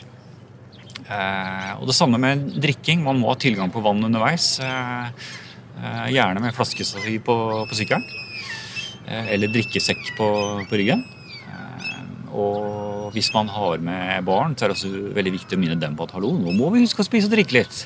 Eh, 1.12 1.72
og 1.80 1.86
Det 1.86 1.96
samme 1.96 2.18
med 2.18 2.54
drikking. 2.56 3.02
Man 3.04 3.20
må 3.20 3.32
ha 3.32 3.36
tilgang 3.36 3.72
på 3.72 3.82
vann 3.84 4.04
underveis. 4.04 4.58
Eh, 4.60 5.08
eh 5.82 6.06
gjerne 6.14 6.40
med 6.40 6.54
flaskestativ 6.54 7.20
på, 7.26 7.36
på 7.68 7.76
sykkelen. 7.76 8.04
Eller 9.06 9.50
drikkesekk 9.50 10.14
på, 10.16 10.28
på 10.68 10.78
ryggen. 10.78 11.02
Og 12.32 13.10
hvis 13.12 13.28
man 13.34 13.48
har 13.48 13.82
med 13.82 14.24
barn, 14.24 14.54
så 14.56 14.64
er 14.64 14.70
det 14.70 14.76
også 14.78 15.12
veldig 15.12 15.32
viktig 15.34 15.58
å 15.58 15.60
minne 15.60 15.76
dem 15.76 15.96
på 15.98 16.06
at 16.06 16.14
hallo, 16.16 16.30
nå 16.32 16.54
må 16.56 16.70
vi 16.72 16.80
huske 16.86 17.02
å 17.02 17.04
spise 17.04 17.28
og 17.28 17.34
drikke 17.34 17.58
litt. 17.58 17.82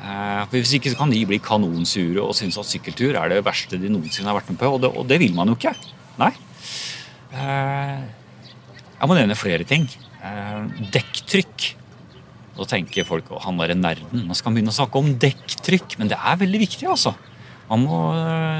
For 0.00 0.56
Hvis 0.56 0.72
ikke 0.74 0.90
så 0.90 0.98
kan 0.98 1.12
de 1.12 1.20
bli 1.28 1.38
kanonsure 1.38 2.24
og 2.24 2.34
synes 2.34 2.58
at 2.58 2.66
sykkeltur 2.66 3.14
er 3.14 3.30
det 3.30 3.44
verste 3.46 3.78
de 3.78 3.92
noensinne 3.92 4.32
har 4.32 4.40
vært 4.40 4.50
med 4.50 4.58
på. 4.58 4.72
Og 4.74 4.80
det, 4.82 4.90
og 4.90 5.06
det 5.06 5.20
vil 5.22 5.36
man 5.36 5.52
jo 5.52 5.58
ikke. 5.60 5.76
Nei. 6.18 6.32
Eh, 9.00 9.06
jeg 9.06 9.08
må 9.08 9.16
nevne 9.16 9.38
flere 9.38 9.64
ting. 9.64 9.88
Eh, 10.20 10.86
dekktrykk. 10.92 11.74
Da 12.60 12.68
tenker 12.68 13.08
folk 13.08 13.30
at 13.32 13.46
han 13.46 13.60
er 13.64 13.74
nerden. 13.74 14.26
Nå 14.26 14.36
skal 14.36 14.50
han 14.50 14.60
begynne 14.60 14.74
å 14.74 14.76
snakke 14.76 15.00
om 15.00 15.14
dekktrykk. 15.16 15.96
Men 15.98 16.12
det 16.12 16.20
er 16.20 16.36
veldig 16.36 16.60
viktig, 16.60 16.88
altså. 16.92 17.14
Man 17.70 17.86
må 17.86 17.98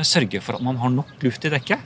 sørge 0.07 0.41
for 0.41 0.57
at 0.57 0.63
man 0.63 0.79
har 0.79 0.93
nok 0.95 1.19
luft 1.23 1.45
i 1.45 1.51
dekket. 1.53 1.81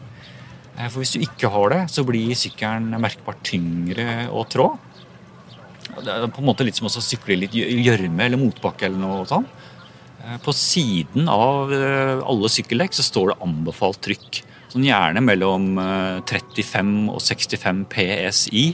Eh, 0.78 0.88
for 0.88 1.02
hvis 1.02 1.14
du 1.14 1.22
ikke 1.22 1.50
har 1.52 1.74
det, 1.74 1.82
så 1.92 2.04
blir 2.06 2.34
sykkelen 2.38 2.94
merkbart 3.02 3.42
tyngre 3.46 4.26
å 4.30 4.44
trå. 4.50 4.72
Det 5.94 6.10
er 6.10 6.30
på 6.32 6.42
en 6.42 6.48
måte 6.48 6.64
litt 6.66 6.78
som 6.78 6.88
å 6.88 6.92
sykle 6.92 7.36
litt 7.38 7.54
gjørme 7.54 8.24
eller 8.24 8.40
motbakke 8.40 8.88
eller 8.88 8.98
noe 8.98 9.28
sånt. 9.30 9.50
Eh, 10.24 10.38
på 10.42 10.54
siden 10.56 11.30
av 11.30 11.72
eh, 11.74 12.18
alle 12.24 12.50
sykkeldekk 12.50 12.96
så 12.96 13.06
står 13.06 13.32
det 13.32 13.40
anbefalt 13.46 14.02
trykk. 14.04 14.42
Sånn 14.74 14.88
gjerne 14.88 15.20
mellom 15.22 15.76
35 16.26 16.88
og 17.14 17.20
65 17.22 17.84
PSI. 17.92 18.64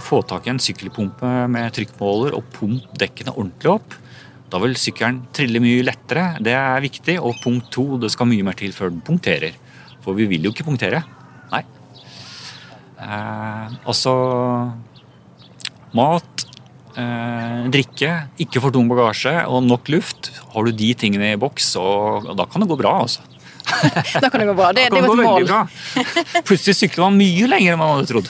Få 0.00 0.22
tak 0.24 0.46
i 0.48 0.54
en 0.54 0.60
sykkelpumpe 0.64 1.32
med 1.52 1.74
trykkmåler 1.76 2.32
og 2.38 2.46
pump 2.54 2.86
dekkene 2.96 3.34
ordentlig 3.34 3.74
opp. 3.74 3.98
Da 4.48 4.58
vil 4.62 4.78
sykkelen 4.80 5.20
trille 5.36 5.60
mye 5.60 5.84
lettere. 5.84 6.30
Det 6.40 6.54
er 6.56 6.80
viktig. 6.80 7.18
Og 7.20 7.36
punkt 7.44 7.68
to, 7.76 7.84
det 8.00 8.08
skal 8.14 8.30
mye 8.30 8.46
mer 8.46 8.56
til 8.56 8.72
før 8.72 8.88
den 8.94 9.04
punkterer. 9.04 9.58
For 10.00 10.16
vi 10.16 10.24
vil 10.30 10.48
jo 10.48 10.54
ikke 10.54 10.64
punktere. 10.64 11.02
Nei. 11.52 11.60
Eh, 13.04 13.76
altså 13.84 14.14
Mat, 15.92 16.46
eh, 16.96 17.66
drikke, 17.74 18.14
ikke 18.40 18.62
for 18.62 18.72
tung 18.72 18.88
bagasje 18.88 19.44
og 19.44 19.64
nok 19.66 19.92
luft. 19.92 20.32
Har 20.54 20.64
du 20.64 20.72
de 20.72 20.94
tingene 20.94 21.34
i 21.34 21.40
boks, 21.40 21.74
så 21.76 21.84
da 22.32 22.46
kan 22.46 22.62
det 22.62 22.70
gå 22.70 22.78
bra, 22.80 23.02
altså. 23.04 23.26
Da 24.22 24.30
kan 24.30 24.40
det 24.40 24.46
gå 24.50 24.56
bra. 24.58 24.72
Det, 24.76 24.88
det 24.94 25.02
var 25.04 25.08
et 25.14 25.24
mål. 25.24 25.44
Bra. 25.50 25.62
Plutselig 26.48 26.76
sykler 26.78 27.06
man 27.08 27.18
mye 27.20 27.50
lenger 27.50 27.74
enn 27.74 27.80
man 27.80 27.94
hadde 27.96 28.10
trodd. 28.10 28.28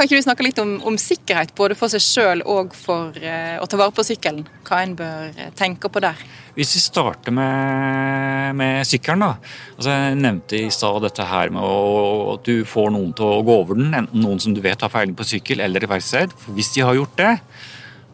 Kan 0.00 0.08
ikke 0.08 0.16
du 0.16 0.24
snakke 0.24 0.44
litt 0.46 0.60
om, 0.62 0.78
om 0.88 0.94
sikkerhet, 0.96 1.50
både 1.58 1.74
for 1.76 1.92
seg 1.92 2.00
sjøl 2.00 2.40
og 2.48 2.70
for 2.72 3.12
uh, 3.20 3.56
å 3.60 3.66
ta 3.68 3.76
vare 3.76 3.92
på 3.92 4.04
sykkelen? 4.06 4.46
Hva 4.64 4.78
en 4.80 4.94
bør 4.96 5.26
eh, 5.34 5.50
tenke 5.58 5.90
på 5.92 6.00
der? 6.00 6.16
Hvis 6.56 6.72
vi 6.72 6.80
starter 6.80 7.34
med, 7.36 8.56
med 8.56 8.88
sykkelen, 8.88 9.26
da. 9.26 9.34
Altså, 9.74 9.90
jeg 9.92 10.16
nevnte 10.22 10.56
i 10.56 10.70
stad 10.72 11.04
dette 11.04 11.26
her 11.28 11.52
med 11.52 11.60
å, 11.60 12.32
at 12.38 12.48
du 12.48 12.64
får 12.64 12.88
noen 12.94 13.12
til 13.18 13.28
å 13.28 13.42
gå 13.44 13.58
over 13.60 13.76
den. 13.76 13.92
Enten 13.98 14.24
noen 14.24 14.40
som 14.40 14.56
du 14.56 14.62
vet 14.64 14.80
har 14.80 14.92
feiling 14.94 15.12
på 15.18 15.26
sykkel, 15.34 15.60
eller 15.66 15.84
i 15.84 15.92
verksted. 15.92 16.32
Hvis 16.56 16.72
de 16.78 16.86
har 16.86 16.96
gjort 16.96 17.20
det, 17.20 17.34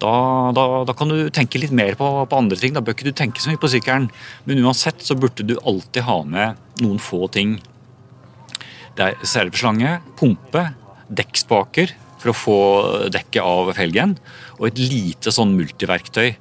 da, 0.03 0.53
da, 0.57 0.65
da, 0.85 0.95
kan 0.97 1.11
du 1.11 1.29
tenke 1.35 1.61
litt 1.61 1.75
mer 1.75 1.97
på, 1.99 2.09
på, 2.29 2.39
andre 2.39 2.59
ting. 2.61 2.75
Da 2.77 2.83
bør 2.85 2.97
ikke 2.97 3.09
du 3.09 3.17
tenke 3.17 3.43
så 3.43 3.53
mye 3.53 3.61
på 3.61 3.71
sykkelen. 3.73 4.09
Men 4.49 4.65
uansett 4.65 5.05
så 5.05 5.17
burde 5.19 5.47
du 5.47 5.57
alltid 5.63 6.05
ha 6.09 6.19
med 6.29 6.83
noen 6.85 7.01
få 7.03 7.27
ting. 7.33 7.57
Det 8.97 9.11
er 9.11 9.29
serveslange, 9.29 9.99
pumpe, 10.19 10.69
dekkspaker 11.13 11.93
for 12.21 12.33
å 12.33 12.37
få 12.37 12.59
dekket 13.13 13.45
av 13.45 13.71
felgen, 13.77 14.17
og 14.57 14.71
et 14.71 14.81
lite 14.81 15.33
sånn 15.35 15.53
multiverktøy. 15.57 16.35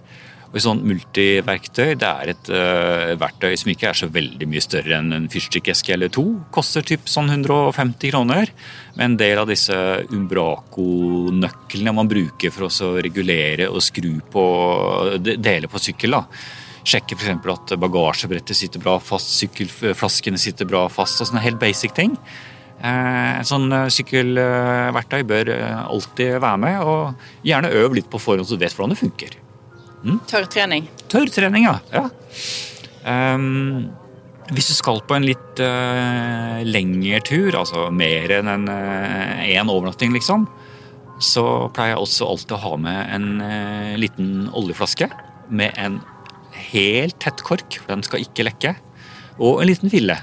Og 0.56 0.62
et 0.62 0.64
sånt 0.64 0.86
multiverktøy 0.88 1.98
det 2.00 2.08
er 2.08 2.30
et 2.32 2.50
uh, 2.56 3.10
verktøy 3.20 3.58
som 3.60 3.74
ikke 3.74 3.90
er 3.90 3.98
så 4.00 4.08
veldig 4.08 4.48
mye 4.48 4.64
større 4.64 5.02
enn 5.02 5.12
en 5.12 5.26
fyrstikkeske 5.28 5.92
eller 5.92 6.14
to. 6.16 6.24
Koster 6.56 6.86
typ 6.88 7.12
sånn 7.12 7.28
150 7.28 8.14
kroner. 8.14 8.54
med 8.96 9.04
en 9.04 9.18
del 9.20 9.42
av 9.42 9.52
disse 9.52 9.76
Umbraco-nøklene 10.16 11.92
man 11.92 12.08
bruker 12.08 12.56
for 12.56 12.70
å 12.70 12.94
regulere 13.04 13.68
og 13.68 13.84
skru 13.84 14.22
på 14.32 14.46
deler 15.20 15.68
på 15.68 15.84
sykkel. 15.90 16.16
da. 16.16 16.24
Sjekke 16.88 17.20
f.eks. 17.20 17.52
at 17.52 17.76
bagasjebrettet 17.76 18.56
sitter 18.56 18.80
bra 18.80 18.96
fast, 19.04 19.36
sykkelflaskene 19.36 20.40
sitter 20.40 20.64
bra 20.64 20.88
fast. 20.88 21.20
og 21.20 21.28
sånne 21.28 21.44
helt 21.44 21.60
basic 21.60 21.92
ting. 22.00 22.16
Eh, 22.80 23.40
en 23.42 23.44
sånn 23.44 23.68
eh, 23.74 23.92
sykkelverktøy 23.92 25.24
bør 25.28 25.52
alltid 25.84 26.40
være 26.40 26.58
med, 26.64 26.80
og 26.80 27.44
gjerne 27.44 27.76
øv 27.76 28.00
litt 28.00 28.08
på 28.08 28.24
forhånd 28.24 28.48
så 28.48 28.56
du 28.56 28.64
vet 28.64 28.72
hvordan 28.72 28.96
det 28.96 29.04
funker. 29.04 29.42
Mm? 30.06 30.20
Tørrtrening. 30.30 30.90
Tørrtrening, 31.12 31.68
ja. 31.68 31.78
ja. 31.94 32.06
Um, 33.06 33.88
hvis 34.54 34.70
du 34.70 34.76
skal 34.78 35.02
på 35.08 35.18
en 35.18 35.26
litt 35.26 35.62
uh, 35.64 36.62
lengre 36.66 37.22
tur, 37.26 37.58
altså 37.58 37.88
mer 37.94 38.38
enn 38.38 38.52
en 38.52 38.68
én 38.70 39.66
uh, 39.66 39.74
overnatting, 39.74 40.14
liksom, 40.14 40.46
så 41.18 41.46
pleier 41.74 41.96
jeg 41.96 42.04
også 42.04 42.30
alltid 42.30 42.56
å 42.58 42.62
ha 42.68 42.76
med 42.86 43.02
en 43.16 43.28
uh, 43.42 43.96
liten 44.00 44.32
oljeflaske 44.54 45.10
med 45.50 45.74
en 45.82 46.00
helt 46.72 47.18
tett 47.22 47.42
kork, 47.46 47.80
for 47.82 47.94
den 47.94 48.06
skal 48.06 48.24
ikke 48.26 48.46
lekke, 48.48 48.76
og 49.42 49.62
en 49.62 49.70
liten 49.70 49.92
fille 49.92 50.16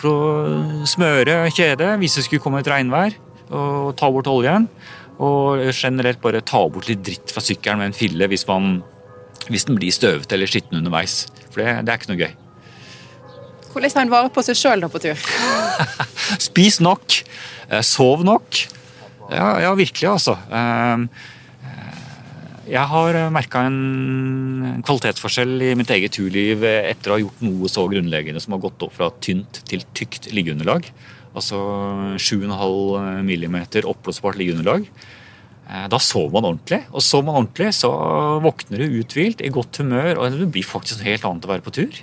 for 0.00 0.10
å 0.10 0.86
smøre 0.88 1.44
kjedet 1.54 1.94
hvis 2.00 2.18
det 2.18 2.26
skulle 2.26 2.42
komme 2.44 2.62
et 2.62 2.70
regnvær, 2.70 3.16
og 3.54 3.94
ta 3.98 4.10
bort 4.12 4.30
oljen. 4.30 4.68
Og 5.22 5.60
generelt 5.70 6.18
bare 6.22 6.42
ta 6.42 6.64
bort 6.66 6.88
litt 6.90 7.04
dritt 7.06 7.30
fra 7.30 7.42
sykkelen 7.44 7.78
med 7.80 7.92
en 7.92 7.96
fille 7.96 8.26
hvis, 8.30 8.46
man, 8.48 8.80
hvis 9.50 9.66
den 9.68 9.78
blir 9.78 9.94
støvete 9.94 10.36
eller 10.36 10.50
skitten 10.50 10.78
underveis. 10.80 11.24
For 11.50 11.62
det, 11.62 11.84
det, 11.84 11.92
er 11.92 12.00
ikke 12.00 12.12
noe 12.12 12.22
gøy. 12.22 12.32
Hvordan 13.74 13.94
tar 13.94 14.06
en 14.06 14.12
vare 14.12 14.32
på 14.32 14.44
seg 14.46 14.58
sjøl 14.58 14.86
på 14.90 15.02
tur? 15.02 15.28
Spis 16.48 16.80
nok. 16.84 17.20
Eh, 17.68 17.84
sov 17.84 18.24
nok. 18.26 18.60
Ja, 19.32 19.54
ja 19.64 19.72
virkelig, 19.76 20.08
altså. 20.10 20.36
Eh, 20.48 21.30
jeg 22.64 22.88
har 22.88 23.16
merka 23.34 23.66
en 23.68 24.80
kvalitetsforskjell 24.86 25.66
i 25.66 25.74
mitt 25.76 25.90
eget 25.92 26.14
turliv 26.16 26.62
etter 26.64 27.12
å 27.12 27.18
ha 27.18 27.20
gjort 27.20 27.42
noe 27.44 27.68
så 27.68 27.84
grunnleggende 27.90 28.40
som 28.40 28.54
har 28.56 28.62
gått 28.62 28.86
opp 28.86 28.94
fra 28.96 29.10
tynt 29.24 29.60
til 29.68 29.84
tykt 29.96 30.30
liggeunderlag. 30.32 30.88
Altså 31.34 31.58
7,5 32.16 33.20
mm 33.26 33.58
oppblåsbart 33.90 34.38
liggeunderlag. 34.40 34.86
Eh, 35.64 35.86
da 35.88 36.00
sover 36.02 36.32
man 36.36 36.50
ordentlig. 36.50 36.82
Og 36.92 37.04
sover 37.04 37.28
man 37.28 37.40
ordentlig, 37.42 37.72
så 37.76 37.90
våkner 38.44 38.82
du 38.82 39.00
uthvilt, 39.00 39.40
i 39.40 39.52
godt 39.52 39.80
humør, 39.80 40.20
og 40.20 40.38
det 40.38 40.50
blir 40.52 40.66
faktisk 40.66 41.00
noe 41.00 41.10
helt 41.12 41.28
annet 41.28 41.48
å 41.48 41.52
være 41.54 41.64
på 41.64 41.74
tur. 41.78 42.00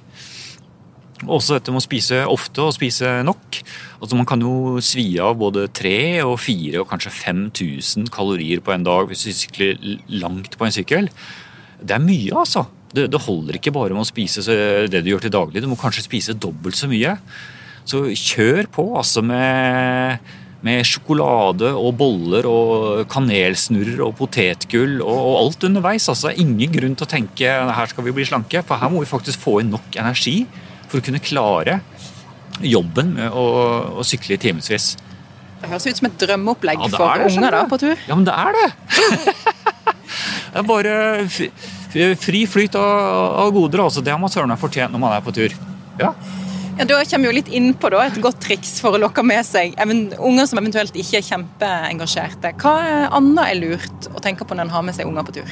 Også 1.30 1.58
dette 1.58 1.70
med 1.70 1.84
å 1.84 1.86
spise 1.86 2.24
ofte 2.26 2.64
og 2.66 2.74
spise 2.74 3.20
nok. 3.28 3.60
Altså 4.02 4.18
Man 4.18 4.26
kan 4.26 4.42
jo 4.42 4.82
svi 4.82 5.06
av 5.22 5.38
både 5.38 5.68
3 5.70 6.24
og 6.26 6.40
4 6.42 6.82
og 6.82 6.90
kanskje 6.90 7.14
5000 7.14 8.10
kalorier 8.14 8.64
på 8.66 8.74
en 8.74 8.88
dag 8.88 9.06
hvis 9.10 9.28
du 9.28 9.32
sykler 9.38 9.78
langt 10.10 10.58
på 10.58 10.66
en 10.66 10.74
sykkel. 10.74 11.12
Det 11.78 11.94
er 11.94 12.02
mye, 12.02 12.34
altså. 12.34 12.66
Det, 12.92 13.06
det 13.14 13.22
holder 13.24 13.60
ikke 13.60 13.74
bare 13.76 13.94
med 13.94 14.04
å 14.04 14.10
spise 14.10 14.44
det 14.90 15.04
du 15.04 15.12
gjør 15.14 15.28
til 15.28 15.36
daglig. 15.38 15.62
Du 15.62 15.70
må 15.70 15.78
kanskje 15.80 16.08
spise 16.08 16.34
dobbelt 16.34 16.76
så 16.76 16.90
mye. 16.92 17.16
Så 17.88 18.04
kjør 18.18 18.68
på 18.74 18.86
altså 18.98 19.24
med, 19.26 20.34
med 20.66 20.86
sjokolade 20.86 21.72
og 21.74 21.96
boller 21.98 22.46
og 22.50 23.06
kanelsnurrer 23.12 24.04
og 24.06 24.14
potetgull 24.20 25.00
og, 25.02 25.16
og, 25.16 25.36
alt 25.40 25.66
underveis. 25.70 26.06
Altså, 26.06 26.30
det 26.30 26.36
er 26.36 26.44
ingen 26.46 26.76
grunn 26.76 26.98
til 26.98 27.08
å 27.08 27.12
tenke 27.16 27.56
her 27.78 27.92
skal 27.92 28.06
vi 28.06 28.16
bli 28.16 28.28
slanke, 28.30 28.62
for 28.66 28.82
her 28.82 28.94
må 28.94 29.02
vi 29.02 29.10
faktisk 29.10 29.42
få 29.42 29.60
inn 29.64 29.74
nok 29.74 29.98
energi 29.98 30.44
for 30.92 31.00
å 31.00 31.06
kunne 31.06 31.24
klare 31.24 31.80
jobben 32.62 33.16
med 33.18 33.34
å, 33.34 33.46
å 33.98 34.06
sykle 34.06 34.38
i 34.38 34.42
timevis. 34.42 34.94
Det 35.62 35.70
høres 35.70 35.86
ut 35.88 36.00
som 36.00 36.10
et 36.10 36.22
drømmeopplegg 36.24 36.86
ja, 36.88 36.90
for 36.94 37.26
unger 37.28 37.54
da, 37.54 37.66
på 37.70 37.78
tur. 37.82 37.98
Ja, 38.08 38.18
men 38.18 38.26
det 38.26 38.34
er 38.34 38.58
det! 38.58 38.70
det 40.52 40.62
er 40.62 40.68
bare 40.68 40.96
Fri 41.92 42.46
flyt 42.48 42.78
av, 42.80 43.42
av 43.44 43.50
goder, 43.52 43.82
altså. 43.84 44.00
Det 44.06 44.14
har 44.14 44.20
man 44.22 44.32
søren 44.32 44.48
meg 44.54 44.62
fortjent 44.62 44.94
når 44.94 45.02
man 45.04 45.18
er 45.18 45.26
på 45.26 45.34
tur. 45.36 45.54
Ja. 46.00 46.14
Ja, 46.82 46.86
Da 46.90 47.04
kommer 47.06 47.28
vi 47.28 47.30
jo 47.30 47.36
litt 47.36 47.50
innpå 47.54 47.92
et 48.02 48.16
godt 48.24 48.40
triks 48.42 48.80
for 48.82 48.98
å 48.98 49.00
lokke 49.04 49.22
med 49.22 49.46
seg 49.46 49.76
unger 49.78 50.48
som 50.50 50.58
eventuelt 50.58 50.96
ikke 50.98 51.20
er 51.20 51.28
kjempeengasjerte. 51.28 52.56
Hva 52.58 53.12
annet 53.14 53.52
er 53.52 53.60
lurt 53.60 54.08
å 54.10 54.22
tenke 54.24 54.48
på 54.50 54.58
når 54.58 54.66
en 54.66 54.74
har 54.74 54.86
med 54.88 54.98
seg 54.98 55.06
unger 55.06 55.28
på 55.28 55.36
tur? 55.36 55.52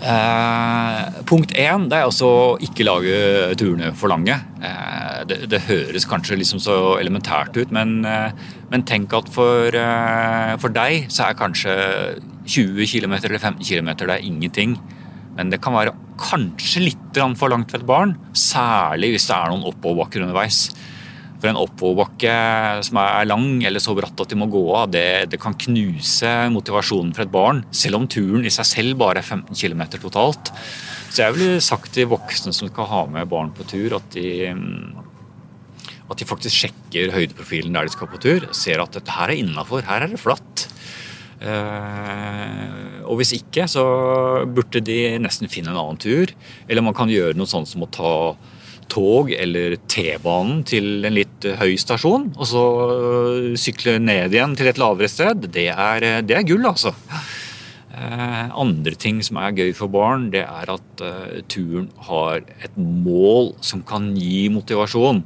Eh, 0.00 1.20
punkt 1.28 1.52
én 1.52 1.84
det 1.92 1.98
er 1.98 2.08
også 2.08 2.30
ikke 2.64 2.88
lage 2.88 3.18
turene 3.60 3.92
for 3.92 4.08
lange. 4.08 4.38
Eh, 4.64 5.20
det, 5.28 5.42
det, 5.52 5.66
høres 5.68 6.08
kanskje 6.08 6.40
liksom 6.40 6.64
så 6.64 6.96
elementært 6.96 7.60
ut, 7.60 7.68
men, 7.68 7.98
eh, 8.08 8.32
men 8.72 8.88
tenk 8.88 9.12
at 9.20 9.28
for, 9.36 9.68
eh, 9.68 10.56
for, 10.64 10.72
deg 10.72 11.12
så 11.12 11.28
er 11.28 11.40
kanskje 11.44 11.76
20 12.48 12.88
km 12.88 13.18
eller 13.20 13.36
15 13.36 13.60
km 13.60 13.92
det 14.00 14.14
er 14.16 14.24
ingenting. 14.32 14.78
Men 15.34 15.50
det 15.50 15.60
kan 15.62 15.74
være 15.74 15.94
kanskje 16.20 16.84
litt 16.86 17.00
for 17.38 17.50
langt 17.52 17.70
for 17.70 17.82
et 17.82 17.86
barn, 17.86 18.16
særlig 18.34 19.14
hvis 19.14 19.28
det 19.28 19.36
er 19.36 19.52
noen 19.52 19.66
oppoverbakker 19.70 20.24
underveis. 20.24 20.66
For 21.42 21.50
en 21.50 21.60
oppoverbakke 21.60 22.34
som 22.86 22.98
er 23.02 23.28
lang 23.28 23.62
eller 23.66 23.82
så 23.82 23.94
bratt 23.94 24.18
at 24.22 24.30
de 24.32 24.38
må 24.40 24.48
gå 24.50 24.62
av, 24.74 24.88
det, 24.94 25.28
det, 25.30 25.40
kan 25.42 25.56
knuse 25.66 26.30
motivasjonen 26.54 27.12
for 27.14 27.26
et 27.26 27.34
barn, 27.34 27.64
selv 27.74 28.00
om 28.00 28.08
turen 28.10 28.46
i 28.46 28.52
seg 28.54 28.70
selv 28.70 28.98
bare 29.02 29.20
er 29.20 29.26
15 29.26 29.52
km 29.52 29.84
totalt. 29.98 30.52
Så 31.10 31.22
jeg 31.22 31.36
ville 31.36 31.62
sagt 31.62 31.92
til 31.94 32.08
voksne 32.10 32.54
som 32.56 32.70
skal 32.70 32.88
ha 32.90 33.02
med 33.10 33.30
barn 33.30 33.52
på 33.54 33.66
tur, 33.70 33.98
at 33.98 34.16
de, 34.16 34.48
at 36.08 36.18
de 36.18 36.26
faktisk 36.26 36.64
sjekker 36.64 37.14
høydeprofilen 37.14 37.76
der 37.76 37.86
de 37.86 37.94
skal 37.94 38.10
på 38.10 38.22
tur. 38.22 38.48
Ser 38.56 38.82
at 38.82 38.96
dette 38.96 39.14
her 39.14 39.34
er 39.34 39.42
innafor, 39.44 39.84
her 39.86 40.06
er 40.06 40.14
det 40.14 40.22
flatt. 40.22 40.66
Eh, 41.44 42.93
og 43.04 43.20
hvis 43.20 43.34
ikke, 43.36 43.68
så 43.70 43.84
burde 44.48 44.82
de 44.84 44.98
nesten 45.22 45.50
finne 45.52 45.72
en 45.72 45.80
annen 45.80 46.00
tur. 46.00 46.32
Eller 46.68 46.84
man 46.84 46.96
kan 46.96 47.12
gjøre 47.12 47.36
noe 47.38 47.50
sånt 47.50 47.70
som 47.70 47.84
å 47.84 47.90
ta 47.92 48.14
tog 48.92 49.30
eller 49.32 49.78
T-banen 49.88 50.60
til 50.68 51.06
en 51.06 51.16
litt 51.16 51.46
høy 51.58 51.72
stasjon, 51.80 52.28
og 52.36 52.48
så 52.48 52.64
sykle 53.60 53.96
ned 54.02 54.34
igjen 54.34 54.56
til 54.58 54.68
et 54.70 54.80
lavere 54.80 55.08
sted. 55.10 55.48
Det 55.54 55.70
er, 55.72 56.08
det 56.26 56.36
er 56.36 56.46
gull, 56.48 56.66
altså. 56.68 56.94
Eh, 57.94 58.46
andre 58.58 58.96
ting 58.98 59.20
som 59.22 59.38
er 59.38 59.54
gøy 59.54 59.70
for 59.76 59.92
barn, 59.92 60.26
det 60.34 60.42
er 60.42 60.70
at 60.72 61.02
uh, 61.04 61.36
turen 61.46 61.86
har 62.08 62.42
et 62.58 62.74
mål 62.74 63.52
som 63.62 63.84
kan 63.86 64.08
gi 64.18 64.48
motivasjon. 64.50 65.22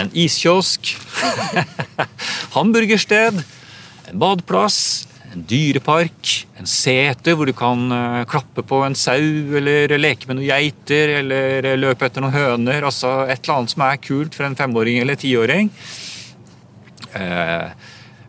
En 0.00 0.10
iskiosk, 0.18 0.90
hamburgersted, 2.56 3.38
en 4.10 4.18
badeplass, 4.22 5.06
en 5.30 5.44
dyrepark, 5.46 6.30
en 6.58 6.68
sete 6.68 7.34
hvor 7.38 7.46
du 7.46 7.54
kan 7.56 7.86
uh, 7.92 8.26
klappe 8.30 8.64
på 8.66 8.80
en 8.82 8.96
sau 8.98 9.56
eller 9.60 9.94
leke 10.00 10.26
med 10.26 10.40
noen 10.40 10.48
geiter 10.48 11.14
eller 11.20 11.70
løpe 11.78 12.08
etter 12.08 12.24
noen 12.24 12.34
høner. 12.34 12.86
Altså 12.86 13.12
et 13.28 13.38
eller 13.44 13.60
annet 13.60 13.74
som 13.74 13.86
er 13.86 14.02
kult 14.02 14.36
for 14.36 14.48
en 14.48 14.58
femåring 14.58 15.00
eller 15.02 15.20
tiåring. 15.20 15.70
Uh, 17.14 17.70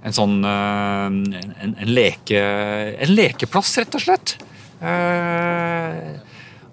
en 0.02 0.16
sånn 0.18 0.40
en, 0.42 1.18
en, 1.62 1.90
leke, 1.94 2.40
en, 2.42 3.12
lekeplass, 3.14 3.76
rett 3.78 3.98
og 4.00 4.02
slett. 4.02 4.32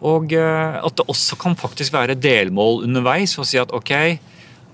og 0.01 0.33
at 0.33 0.97
det 0.97 1.05
også 1.13 1.37
kan 1.37 1.59
faktisk 1.61 1.93
være 1.93 2.17
delmål 2.17 2.87
underveis. 2.87 3.37
Og 3.37 3.45
si 3.51 3.61
at 3.61 3.75
ok, 3.77 3.93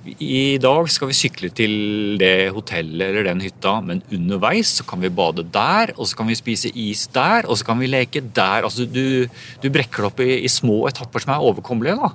i 0.04 0.58
dag 0.60 0.88
skal 0.92 1.08
vi 1.08 1.16
sykle 1.16 1.48
til 1.56 1.74
det 2.20 2.50
hotellet 2.52 3.06
eller 3.06 3.24
den 3.30 3.40
hytta, 3.44 3.78
men 3.84 4.02
underveis 4.12 4.74
så 4.78 4.84
kan 4.88 5.00
vi 5.00 5.08
bade 5.08 5.46
der, 5.54 5.94
og 5.96 6.08
så 6.08 6.18
kan 6.18 6.28
vi 6.28 6.36
spise 6.36 6.68
is 6.68 7.06
der, 7.14 7.48
og 7.48 7.56
så 7.56 7.70
kan 7.70 7.80
vi 7.80 7.88
leke 7.88 8.20
der. 8.20 8.68
Altså 8.68 8.84
Du, 8.84 9.24
du 9.62 9.68
brekker 9.72 10.04
det 10.04 10.10
opp 10.10 10.20
i, 10.20 10.44
i, 10.44 10.50
små 10.52 10.84
etapper 10.90 11.24
som 11.24 11.34
er 11.34 11.48
overkommelige. 11.48 11.96
Da. 11.96 12.12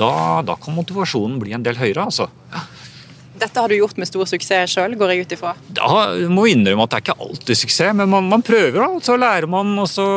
Da, 0.00 0.12
da 0.50 0.58
kan 0.58 0.74
motivasjonen 0.74 1.38
bli 1.42 1.54
en 1.54 1.66
del 1.66 1.78
høyere, 1.78 2.08
altså. 2.10 2.26
Dette 3.40 3.62
har 3.62 3.70
du 3.70 3.78
gjort 3.78 3.96
med 3.96 4.10
stor 4.10 4.26
suksess 4.28 4.74
sjøl, 4.74 4.98
går 4.98 5.14
jeg 5.14 5.24
ut 5.24 5.34
ifra? 5.38 5.54
Da 5.78 5.86
må 6.28 6.44
vi 6.44 6.56
innrømme 6.56 6.84
at 6.84 6.92
det 6.92 6.98
er 6.98 7.06
ikke 7.06 7.28
alltid 7.28 7.62
suksess, 7.62 7.94
men 7.96 8.10
man, 8.10 8.26
man 8.28 8.44
prøver, 8.44 8.82
da. 8.82 9.04
Så 9.06 9.16
lærer 9.16 9.46
man, 9.50 9.70
og 9.78 9.88
så 9.88 10.08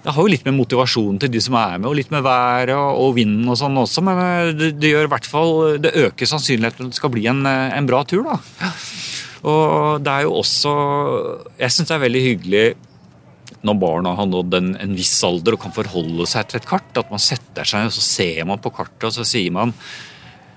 det 0.00 0.14
har 0.16 0.24
jo 0.24 0.32
litt 0.32 0.46
med 0.48 0.56
motivasjonen 0.56 1.18
til 1.20 1.32
de 1.34 1.40
som 1.44 1.56
er 1.60 1.76
med, 1.76 1.90
og 1.90 1.96
litt 1.98 2.12
med 2.12 2.24
været 2.24 2.72
og, 2.72 3.00
og 3.04 3.16
vinden 3.18 3.48
og 3.52 3.58
sånn 3.60 3.76
også, 3.80 4.04
men 4.06 4.20
eh, 4.24 4.52
det, 4.56 4.70
det, 4.80 4.94
gjør 4.94 5.08
i 5.08 5.12
hvert 5.12 5.28
fall 5.28 5.52
Det 5.82 5.92
øker 6.06 6.30
sannsynligheten 6.30 6.80
for 6.80 6.88
at 6.88 6.94
det 6.94 7.00
skal 7.00 7.12
bli 7.12 7.26
en, 7.28 7.42
eh, 7.48 7.74
en 7.76 7.88
bra 7.88 8.00
tur, 8.08 8.24
da. 8.24 8.70
Og 9.40 10.04
det 10.04 10.12
er 10.12 10.26
jo 10.26 10.34
også 10.36 10.72
Jeg 11.60 11.72
syns 11.72 11.88
det 11.88 11.96
er 11.96 12.02
veldig 12.06 12.24
hyggelig 12.28 12.64
når 13.66 13.76
barna 13.76 14.12
har 14.16 14.28
nådd 14.28 14.54
en, 14.56 14.68
en, 14.80 14.92
viss 14.96 15.18
alder 15.26 15.52
og 15.52 15.60
kan 15.60 15.74
forholde 15.74 16.24
seg 16.28 16.46
til 16.48 16.60
et 16.62 16.68
kart, 16.68 16.94
at 16.96 17.10
man 17.12 17.20
setter 17.20 17.68
seg 17.68 17.90
og 17.90 17.92
så 17.92 18.04
ser 18.04 18.46
man 18.48 18.62
på 18.62 18.72
kartet 18.72 19.10
og 19.10 19.12
så 19.12 19.26
sier 19.28 19.52
man 19.52 19.74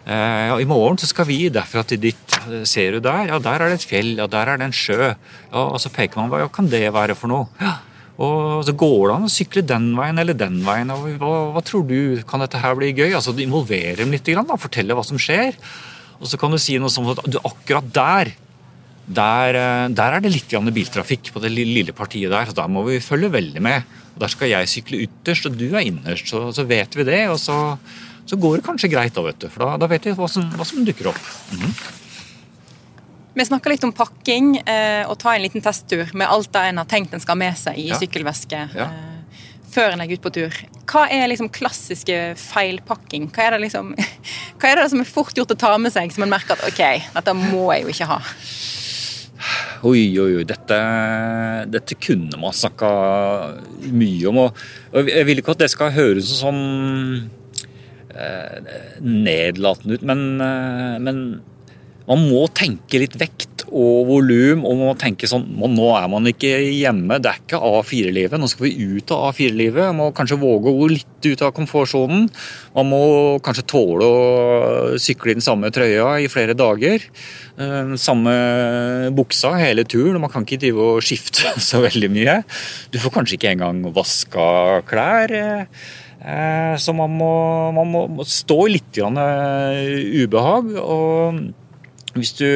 eh, 0.08 0.45
ja, 0.47 0.56
I 0.56 0.67
morgen 0.69 1.01
så 1.01 1.10
skal 1.10 1.27
vi 1.27 1.41
derfra 1.51 1.84
til 1.88 1.99
ditt. 1.99 2.38
Ser 2.69 2.95
du 2.95 3.03
der? 3.03 3.27
Ja, 3.34 3.41
der 3.43 3.60
er 3.60 3.73
det 3.73 3.82
et 3.82 3.89
fjell. 3.89 4.13
Ja, 4.21 4.29
der 4.32 4.53
er 4.53 4.62
det 4.62 4.69
en 4.69 4.77
sjø. 4.77 5.12
Ja, 5.12 5.65
Og 5.65 5.82
så 5.84 5.91
peker 5.91 6.21
man 6.21 6.32
hva 6.32 6.47
kan 6.53 6.71
det 6.71 6.86
være 6.95 7.17
for 7.19 7.32
noe? 7.32 7.51
Ja, 7.60 7.82
og 8.23 8.65
så 8.67 8.73
går 8.77 8.99
det 9.07 9.15
an 9.15 9.27
å 9.27 9.31
sykle 9.31 9.63
den 9.67 9.89
veien 9.97 10.21
eller 10.21 10.38
den 10.38 10.62
veien. 10.65 10.91
og 10.93 11.07
Hva, 11.21 11.31
hva 11.55 11.63
tror 11.65 11.86
du, 11.89 12.21
kan 12.29 12.43
dette 12.43 12.62
her 12.62 12.77
bli 12.79 12.93
gøy? 12.93 13.12
Altså 13.12 13.36
Involvere 13.43 14.01
dem 14.01 14.13
litt, 14.13 14.27
da, 14.27 14.59
fortelle 14.59 14.97
hva 14.97 15.05
som 15.07 15.19
skjer. 15.21 15.57
Og 16.19 16.29
så 16.29 16.39
kan 16.39 16.53
du 16.53 16.59
si 16.62 16.77
noe 16.79 16.91
sånn 16.93 17.09
at 17.12 17.23
du, 17.27 17.39
akkurat 17.43 17.89
der, 17.95 18.33
der, 19.05 19.59
eh, 19.59 19.88
der 19.91 20.17
er 20.17 20.23
det 20.23 20.31
litt 20.31 20.53
biltrafikk 20.75 21.33
på 21.33 21.41
det 21.43 21.51
lille 21.51 21.95
partiet 21.95 22.31
der. 22.31 22.47
så 22.47 22.55
Da 22.62 22.67
må 22.67 22.86
vi 22.88 23.01
følge 23.03 23.33
veldig 23.33 23.62
med. 23.62 23.83
Og 24.15 24.21
Der 24.23 24.31
skal 24.31 24.53
jeg 24.53 24.69
sykle 24.69 25.03
ytterst, 25.07 25.49
og 25.49 25.57
du 25.57 25.67
er 25.73 25.83
innerst. 25.83 26.29
Så, 26.29 26.51
så 26.53 26.63
vet 26.63 26.95
vi 26.95 27.03
det. 27.03 27.27
Og 27.29 27.39
så, 27.39 27.77
så, 28.25 28.38
går 28.38 28.57
det 28.57 28.65
kanskje 28.65 28.91
greit, 28.93 29.13
da, 29.13 29.25
vet 29.25 29.41
du. 29.41 29.49
For 29.49 29.65
da, 29.65 29.75
da 29.81 29.91
vet 29.91 30.05
vi 30.05 30.15
hva 30.15 30.29
som, 30.29 30.47
hva 30.55 30.67
som 30.67 30.86
dukker 30.86 31.12
opp. 31.12 31.27
Mm 31.51 31.59
-hmm. 31.59 32.03
Vi 33.34 33.46
snakka 33.46 33.72
litt 33.72 33.84
om 33.84 33.93
pakking 33.96 34.60
eh, 34.62 35.10
og 35.10 35.17
ta 35.22 35.34
en 35.34 35.41
liten 35.41 35.63
testtur 35.63 36.12
med 36.13 36.30
alt 36.30 36.52
det 36.54 36.67
en 36.69 36.82
har 36.84 36.89
tenkt 36.89 37.15
en 37.15 37.24
skal 37.24 37.34
ha 37.34 37.41
med 37.41 37.58
seg 37.58 37.80
i 37.82 37.88
ja. 37.89 37.98
sykkelveske 37.98 38.60
ja. 38.78 38.86
eh, 38.86 39.50
før 39.74 39.96
en 39.96 40.04
legger 40.04 40.19
ut 40.19 40.26
på 40.28 40.34
tur. 40.36 40.60
Hva 40.89 41.08
er 41.10 41.26
liksom 41.32 41.50
klassiske 41.54 42.19
feilpakking? 42.38 43.32
Hva 43.34 43.48
er, 43.48 43.56
det 43.56 43.65
liksom, 43.65 43.96
hva 44.62 44.69
er 44.69 44.84
det 44.84 44.91
som 44.93 45.02
er 45.02 45.10
fort 45.10 45.34
gjort 45.38 45.56
å 45.56 45.60
ta 45.65 45.74
med 45.82 45.96
seg, 45.96 46.13
som 46.13 46.28
en 46.28 46.34
merker 46.34 46.54
at 46.60 46.67
OK, 46.69 46.84
dette 47.15 47.38
må 47.39 47.65
jeg 47.74 47.88
jo 47.88 47.96
ikke 47.96 48.10
ha? 48.12 48.19
Oi, 49.84 50.04
oi, 50.22 50.30
oi. 50.38 50.43
Dette, 50.48 50.78
dette 51.74 51.98
kunne 52.00 52.38
man 52.39 52.54
snakka 52.56 52.91
mye 53.91 54.30
om. 54.30 54.43
Og 54.46 55.10
jeg 55.10 55.26
vil 55.28 55.41
ikke 55.41 55.58
at 55.58 55.65
det 55.65 55.72
skal 55.74 55.91
høres 55.96 56.30
sånn 56.38 56.62
eh, 58.13 58.78
nedlatende 59.02 59.98
ut, 59.98 60.06
men, 60.08 60.24
eh, 60.46 61.02
men 61.04 61.26
man 62.10 62.24
må 62.28 62.46
tenke 62.52 63.00
litt 63.00 63.16
vekt 63.20 63.63
og 63.74 64.08
volum. 64.10 64.66
og 64.68 64.76
man 64.78 64.89
må 64.92 64.96
tenke 65.00 65.28
sånn, 65.30 65.46
Nå 65.74 65.88
er 65.98 66.10
man 66.12 66.28
ikke 66.30 66.52
hjemme, 66.76 67.18
det 67.24 67.32
er 67.32 67.39
ikke 67.39 67.62
A4-livet. 67.63 68.38
Nå 68.39 68.50
skal 68.52 68.68
vi 68.68 68.98
ut 68.98 69.13
av 69.16 69.32
A4-livet. 69.32 69.89
Man 69.92 70.02
må 70.02 70.10
kanskje 70.16 70.39
våge 70.42 70.70
å 70.70 70.78
gå 70.82 70.89
litt 70.92 71.28
ut 71.30 71.42
av 71.46 71.54
komfortsonen. 71.56 72.28
Man 72.76 72.92
må 72.92 73.02
kanskje 73.46 73.66
tåle 73.72 74.06
å 74.06 75.00
sykle 75.02 75.34
i 75.34 75.38
den 75.39 75.46
samme 75.46 75.72
trøya 75.74 76.20
i 76.22 76.30
flere 76.32 76.58
dager. 76.58 77.08
Samme 77.98 78.36
buksa 79.16 79.56
hele 79.62 79.88
turen. 79.88 80.22
Man 80.22 80.34
kan 80.34 80.46
ikke 80.46 80.62
drive 80.66 80.94
og 80.98 81.04
skifte 81.06 81.56
så 81.72 81.82
veldig 81.88 82.12
mye. 82.13 82.39
Du 82.94 83.00
får 83.02 83.18
kanskje 83.18 83.39
ikke 83.39 83.56
engang 83.56 83.82
vaska 83.96 84.84
klær. 84.89 85.38
Eh, 86.24 86.76
så 86.80 86.94
man 86.96 87.12
må, 87.20 87.34
man 87.76 87.89
må 87.92 88.28
stå 88.28 88.62
i 88.68 88.78
litt 88.78 89.02
ubehag. 89.02 90.72
og 90.84 91.44
hvis 92.13 92.34
du, 92.38 92.47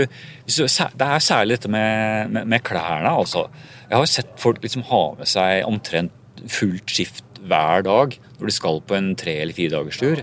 hvis 0.46 0.60
du, 0.60 0.66
det 0.68 1.08
er 1.08 1.24
særlig 1.24 1.58
dette 1.58 1.72
med, 1.74 2.30
med, 2.34 2.48
med 2.54 2.64
klærne. 2.68 3.10
altså. 3.10 3.48
Jeg 3.88 3.98
har 3.98 4.10
sett 4.12 4.36
folk 4.42 4.62
liksom 4.62 4.86
ha 4.92 5.04
med 5.18 5.30
seg 5.30 5.64
omtrent 5.66 6.14
fullt 6.54 6.92
skift 6.94 7.24
hver 7.48 7.82
dag 7.88 8.14
når 8.38 8.50
de 8.50 8.54
skal 8.54 8.82
på 8.86 8.98
en 8.98 9.14
tre- 9.18 9.40
eller 9.42 9.56
fire 9.58 9.74
dagers 9.78 9.98
tur. 10.02 10.22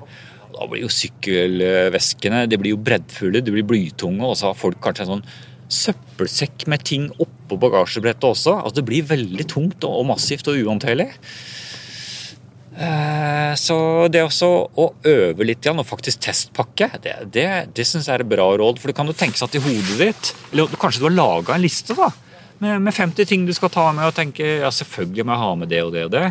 Da 0.55 0.68
blir 0.70 0.85
jo 0.85 0.92
sykkelveskene 0.92 2.44
de 2.51 2.59
blir 2.61 2.75
jo 2.77 2.83
breddfulle, 2.87 3.42
de 3.42 3.55
blir 3.57 3.66
blytunge, 3.66 4.23
og 4.23 4.37
så 4.38 4.53
har 4.53 4.59
folk 4.59 4.79
kanskje 4.85 5.07
en 5.09 5.12
sånn 5.16 5.27
søppelsekk 5.75 6.66
med 6.70 6.85
ting 6.87 7.09
oppå 7.18 7.57
bagasjebrettet 7.59 8.27
også. 8.29 8.59
Altså 8.61 8.79
Det 8.79 8.87
blir 8.87 9.07
veldig 9.09 9.47
tungt 9.51 9.87
og 9.88 10.05
massivt 10.12 10.47
og 10.53 10.61
uhåndterlig. 10.61 11.09
Eh, 12.75 13.55
så 13.55 13.77
det 14.11 14.25
også 14.25 14.49
å 14.67 14.89
øve 15.07 15.47
litt 15.47 15.63
igjen 15.63 15.79
og 15.79 15.87
faktisk 15.87 16.25
testpakke, 16.25 16.89
det, 17.05 17.15
det, 17.31 17.47
det 17.71 17.87
syns 17.87 18.09
jeg 18.09 18.19
er 18.19 18.25
et 18.25 18.33
bra 18.33 18.49
råd. 18.59 18.81
For 18.83 18.91
det 18.91 18.97
kan 18.99 19.11
jo 19.11 19.15
tenkes 19.17 19.45
at 19.47 19.55
i 19.55 19.63
hodet 19.63 19.99
ditt 20.01 20.33
Eller 20.51 20.75
kanskje 20.81 21.05
du 21.05 21.09
har 21.09 21.15
laga 21.15 21.55
en 21.55 21.63
liste 21.63 21.95
da, 21.95 22.11
med, 22.59 22.83
med 22.83 22.95
50 22.95 23.31
ting 23.31 23.47
du 23.47 23.55
skal 23.55 23.71
ta 23.71 23.87
med, 23.95 24.09
og 24.09 24.17
tenke 24.19 24.59
ja, 24.65 24.73
selvfølgelig 24.75 25.27
må 25.27 25.37
jeg 25.37 25.45
ha 25.45 25.55
med 25.63 25.71
det 25.71 25.83
og 25.87 25.95
det 25.95 26.05
og 26.09 26.15
det. 26.17 26.27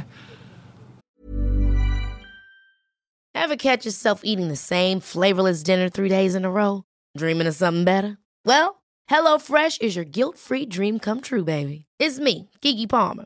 Ever 3.35 3.55
catch 3.55 3.85
yourself 3.85 4.21
eating 4.23 4.47
the 4.47 4.55
same 4.55 4.99
flavorless 5.01 5.63
dinner 5.63 5.89
three 5.89 6.09
days 6.09 6.35
in 6.35 6.45
a 6.45 6.51
row? 6.51 6.83
Dreaming 7.17 7.47
of 7.47 7.55
something 7.55 7.83
better? 7.83 8.17
Well, 8.45 8.83
HelloFresh 9.09 9.81
is 9.81 9.95
your 9.95 10.05
guilt-free 10.05 10.67
dream 10.67 10.99
come 10.99 11.19
true, 11.19 11.43
baby. 11.43 11.85
It's 11.99 12.19
me, 12.19 12.49
Kiki 12.61 12.87
Palmer. 12.87 13.25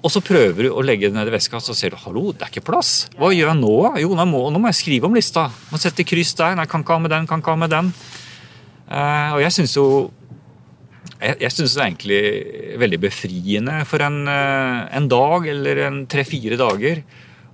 Og 0.00 0.08
så 0.08 0.22
prøver 0.24 0.64
du 0.64 0.70
å 0.72 0.84
legge 0.84 1.10
det 1.10 1.16
ned 1.16 1.28
i 1.28 1.34
veska, 1.34 1.60
så 1.60 1.74
ser 1.76 1.92
du 1.92 2.00
hallo, 2.00 2.30
det 2.32 2.46
er 2.46 2.52
ikke 2.54 2.64
plass. 2.70 3.10
Hva 3.20 3.28
gjør 3.34 3.50
jeg 3.50 3.60
nå? 3.60 3.74
Jo, 4.00 4.14
nå 4.16 4.24
må, 4.30 4.46
nå 4.52 4.62
må 4.62 4.70
jeg 4.70 4.78
skrive 4.78 5.10
om 5.10 5.16
lista. 5.16 5.50
Må 5.68 5.80
sette 5.80 6.06
kryss 6.08 6.32
der. 6.38 6.56
Nei, 6.56 6.64
kan 6.70 6.84
ikke 6.84 6.96
ha 6.96 7.04
med 7.04 7.12
den, 7.12 7.28
kan 7.28 7.42
ikke 7.42 7.52
ha 7.52 7.60
med 7.60 7.74
den. 7.74 7.90
Uh, 8.88 9.36
og 9.36 9.42
jeg 9.44 9.54
syns 9.54 9.76
jo 9.76 9.86
jeg, 11.20 11.36
jeg 11.44 11.52
syns 11.52 11.74
det 11.76 11.82
er 11.82 11.90
egentlig 11.90 12.22
veldig 12.80 12.98
befriende 13.04 13.74
for 13.86 14.02
en, 14.02 14.22
uh, 14.26 14.88
en 14.96 15.06
dag 15.12 15.46
eller 15.52 15.84
en 15.84 16.00
tre-fire 16.10 16.56
dager 16.58 17.04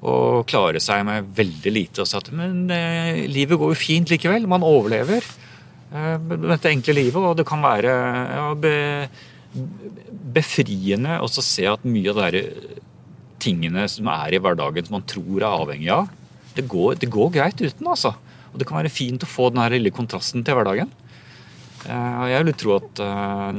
å 0.07 0.45
klare 0.47 0.81
seg 0.81 1.03
med 1.09 1.27
veldig 1.37 1.73
lite. 1.75 2.05
Og 2.05 2.09
si 2.09 2.17
at 2.17 2.31
men 2.31 2.71
uh, 2.71 3.27
livet 3.27 3.59
går 3.59 3.75
jo 3.75 3.81
fint 3.81 4.15
likevel. 4.15 4.47
Man 4.51 4.67
overlever 4.67 5.27
dette 5.87 6.71
enkle 6.71 6.97
livet, 6.97 7.17
og 7.23 7.37
det 7.39 7.45
kan 7.47 7.61
være 7.63 7.91
ja, 7.91 8.47
be, 8.59 8.73
befriende 10.37 11.19
å 11.23 11.29
se 11.31 11.66
at 11.71 11.85
mye 11.87 12.12
av 12.12 12.35
de 12.35 12.42
tingene 13.42 13.87
som 13.90 14.09
er 14.12 14.37
i 14.37 14.40
hverdagen 14.42 14.87
som 14.87 14.97
man 14.99 15.09
tror 15.09 15.40
er 15.42 15.49
avhengig 15.49 15.90
av, 15.92 16.09
det 16.57 16.64
går, 16.71 16.97
det 17.03 17.11
går 17.12 17.35
greit 17.35 17.61
uten. 17.61 17.87
altså. 17.87 18.14
Og 18.53 18.61
Det 18.61 18.66
kan 18.69 18.81
være 18.81 18.92
fint 18.92 19.23
å 19.23 19.29
få 19.29 19.51
den 19.53 19.61
her 19.61 19.75
lille 19.75 19.92
kontrasten 19.95 20.45
til 20.45 20.57
hverdagen. 20.57 20.92
Eh, 21.85 22.14
og 22.23 22.31
jeg 22.33 22.47
vil 22.49 22.57
tro 22.62 22.77
at 22.79 23.03
uh, 23.05 23.59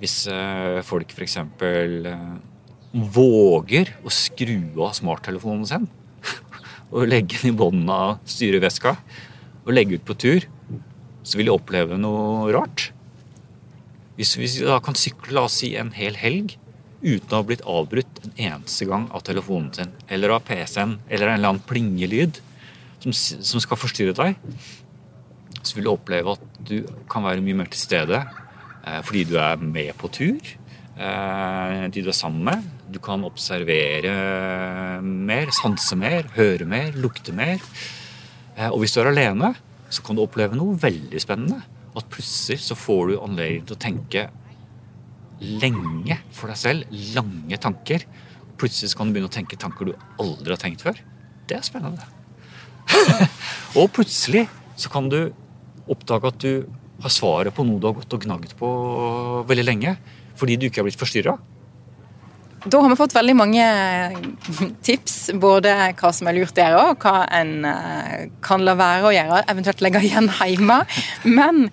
hvis 0.00 0.16
uh, 0.32 0.80
folk 0.86 1.14
f.eks. 1.14 1.38
Våger 2.90 3.92
å 4.02 4.10
skru 4.10 4.58
av 4.82 4.96
smarttelefonen 4.98 5.68
sin 5.68 5.84
og 6.94 7.06
legge 7.06 7.38
den 7.38 7.52
i 7.52 7.58
bunnen 7.60 7.92
av 7.94 8.16
styreveska 8.26 8.96
og 9.62 9.70
legge 9.76 10.00
ut 10.00 10.08
på 10.08 10.16
tur, 10.18 10.46
så 11.22 11.38
vil 11.38 11.46
de 11.46 11.54
oppleve 11.54 11.98
noe 12.00 12.50
rart. 12.56 12.90
Hvis 14.20 14.36
vi 14.36 14.48
da 14.68 14.76
kan 14.84 14.98
sykle 14.98 15.32
la 15.32 15.46
oss 15.48 15.62
si, 15.62 15.70
en 15.80 15.94
hel 15.96 16.18
helg 16.20 16.58
uten 17.00 17.32
å 17.32 17.38
ha 17.38 17.46
blitt 17.48 17.62
avbrutt 17.64 18.18
en 18.20 18.34
eneste 18.36 18.84
gang 18.84 19.06
av 19.16 19.22
telefonen 19.24 19.70
sin 19.72 19.94
eller 20.12 20.34
av 20.34 20.42
PC-en 20.44 20.98
eller 21.08 21.30
en 21.30 21.38
eller 21.38 21.52
annen 21.54 21.64
plingelyd 21.64 22.42
som, 23.00 23.14
som, 23.16 23.62
skal 23.64 23.80
forstyrre 23.80 24.12
deg, 24.18 24.36
så 25.62 25.72
vil 25.72 25.88
du 25.88 25.92
oppleve 25.94 26.34
at 26.36 26.60
du 26.68 26.82
kan 27.08 27.24
være 27.24 27.40
mye 27.46 27.62
mer 27.62 27.70
til 27.72 27.80
stede 27.80 28.20
eh, 28.20 29.00
fordi 29.06 29.24
du 29.30 29.38
er 29.40 29.56
med 29.64 29.94
på 29.96 30.12
tur. 30.12 30.52
Eh, 31.00 31.88
de 31.88 32.04
du 32.04 32.12
er 32.12 32.20
sammen 32.20 32.44
med. 32.50 32.68
Du 32.92 33.00
kan 33.00 33.24
observere 33.24 34.12
mer, 35.00 35.56
sanse 35.56 35.96
mer, 35.96 36.28
høre 36.36 36.68
mer, 36.68 36.92
lukte 36.92 37.32
mer. 37.32 37.64
Eh, 38.58 38.68
og 38.68 38.82
hvis 38.82 38.92
du 38.92 39.00
er 39.00 39.14
alene, 39.14 39.54
så 39.88 40.04
kan 40.04 40.20
du 40.20 40.26
oppleve 40.28 40.60
noe 40.60 40.76
veldig 40.76 41.24
spennende 41.24 41.64
at 42.00 42.10
plutselig 42.12 42.60
så 42.64 42.76
får 42.78 43.10
du 43.10 43.14
anledning 43.20 43.66
til 43.68 43.76
å 43.76 43.82
tenke 43.84 44.26
lenge 45.40 46.18
for 46.36 46.52
deg 46.52 46.60
selv. 46.60 46.96
Lange 47.16 47.60
tanker. 47.60 48.04
Plutselig 48.60 48.96
kan 48.96 49.08
du 49.08 49.16
begynne 49.16 49.30
å 49.30 49.34
tenke 49.34 49.58
tanker 49.60 49.90
du 49.90 49.94
aldri 50.20 50.54
har 50.54 50.60
tenkt 50.60 50.84
før. 50.84 50.98
Det 51.48 51.56
er 51.58 51.66
spennende. 51.66 52.04
og 53.78 53.90
plutselig 53.94 54.46
så 54.80 54.90
kan 54.92 55.08
du 55.12 55.20
oppdage 55.90 56.30
at 56.30 56.42
du 56.42 56.66
har 57.00 57.12
svaret 57.12 57.54
på 57.56 57.64
noe 57.64 57.80
du 57.80 57.88
har 57.88 57.96
gått 57.96 58.16
og 58.16 58.26
gnagd 58.26 58.52
på 58.58 58.70
veldig 59.48 59.66
lenge. 59.66 59.96
Fordi 60.40 60.56
du 60.56 60.68
ikke 60.68 60.82
har 60.82 60.88
blitt 60.88 61.00
forstyrra. 61.00 61.36
Da 62.64 62.80
har 62.80 62.90
vi 62.92 62.96
fått 62.96 63.14
veldig 63.16 63.34
mange 63.38 63.66
tips, 64.84 65.30
både 65.40 65.72
hva 65.96 66.10
som 66.12 66.28
er 66.28 66.36
lurt 66.36 66.58
å 66.58 66.66
gjøre, 66.66 66.82
og 66.90 67.06
hva 67.06 67.22
en 67.38 67.64
eh, 67.64 68.26
kan 68.44 68.60
la 68.66 68.74
være 68.76 69.08
å 69.08 69.14
gjøre, 69.14 69.40
eventuelt 69.48 69.80
legge 69.84 70.02
igjen 70.04 70.28
hjemme. 70.36 70.82
Men 71.24 71.70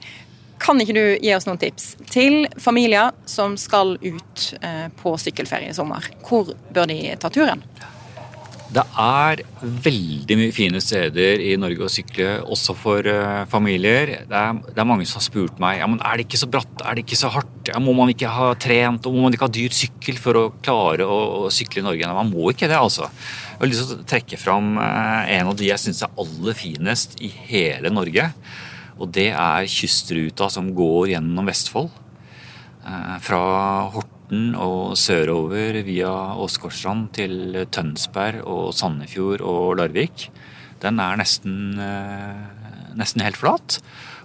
kan 0.63 0.79
ikke 0.79 0.95
du 0.95 1.03
gi 1.19 1.33
oss 1.35 1.47
noen 1.49 1.59
tips 1.59 1.91
til 2.13 2.47
familier 2.61 3.11
som 3.27 3.57
skal 3.59 3.97
ut 3.99 4.47
eh, 4.61 4.87
på 5.01 5.17
sykkelferie 5.19 5.73
i 5.73 5.75
sommer? 5.75 6.07
Hvor 6.23 6.53
bør 6.71 6.87
de 6.89 7.01
ta 7.19 7.31
turen? 7.35 7.65
Det 8.67 8.83
er 8.99 9.39
veldig 9.63 10.35
mye 10.35 10.51
fine 10.51 10.79
steder 10.83 11.39
i 11.39 11.53
Norge 11.59 11.85
å 11.85 11.91
sykle, 11.91 12.33
også 12.43 12.73
for 12.75 13.07
uh, 13.07 13.45
familier. 13.47 14.25
Det 14.27 14.39
er, 14.41 14.57
det 14.67 14.75
er, 14.75 14.87
mange 14.89 15.07
som 15.07 15.21
har 15.21 15.25
spurt 15.29 15.61
meg 15.63 15.79
ja, 15.79 15.87
men 15.87 16.01
er 16.03 16.19
det 16.19 16.25
ikke 16.27 16.41
så 16.41 16.49
bratt, 16.51 16.83
er 16.83 16.97
det 16.97 17.05
ikke 17.05 17.19
så 17.19 17.31
hardt. 17.31 17.53
Ja, 17.69 17.79
må 17.83 17.95
man 17.95 18.11
ikke 18.11 18.31
ha 18.33 18.49
trent 18.59 19.07
og 19.07 19.15
må 19.15 19.23
man 19.23 19.35
ikke 19.35 19.47
ha 19.47 19.55
dyr 19.55 19.75
sykkel 19.75 20.19
for 20.19 20.39
å 20.39 20.43
klare 20.65 21.07
å, 21.07 21.19
å 21.47 21.53
sykle 21.53 21.79
i 21.79 21.85
Norge? 21.87 22.09
Nei, 22.09 22.17
man 22.17 22.33
må 22.33 22.51
ikke 22.51 22.67
det, 22.67 22.75
altså. 22.75 23.07
Jeg 23.53 23.61
har 23.61 23.71
lyst 23.71 23.85
til 23.85 24.01
å 24.01 24.09
trekke 24.11 24.41
fram 24.41 24.75
uh, 24.81 25.23
en 25.37 25.53
av 25.53 25.55
de 25.55 25.71
jeg 25.71 25.83
syns 25.85 26.03
er 26.03 26.19
aller 26.25 26.59
finest 26.59 27.15
i 27.23 27.31
hele 27.47 27.93
Norge. 27.93 28.27
Og 28.97 29.15
det 29.15 29.29
er 29.31 29.71
kystruta 29.71 30.51
som 30.51 30.73
går 30.75 31.13
gjennom 31.13 31.47
Vestfold. 31.47 31.87
Uh, 32.83 33.15
fra 33.23 33.41
Horten 33.95 34.16
Horten 34.27 34.57
og 34.59 34.97
sørover 34.99 35.77
via 35.87 36.35
Åsgårdstrand 36.35 37.13
til 37.15 37.65
Tønsberg 37.71 38.41
og 38.43 38.73
Sandefjord 38.75 39.39
og 39.39 39.77
Larvik. 39.77 40.29
Den 40.81 40.99
er 40.99 41.15
nesten, 41.15 41.79
eh, 41.79 42.91
nesten 42.99 43.23
helt 43.23 43.37
flat. 43.37 43.79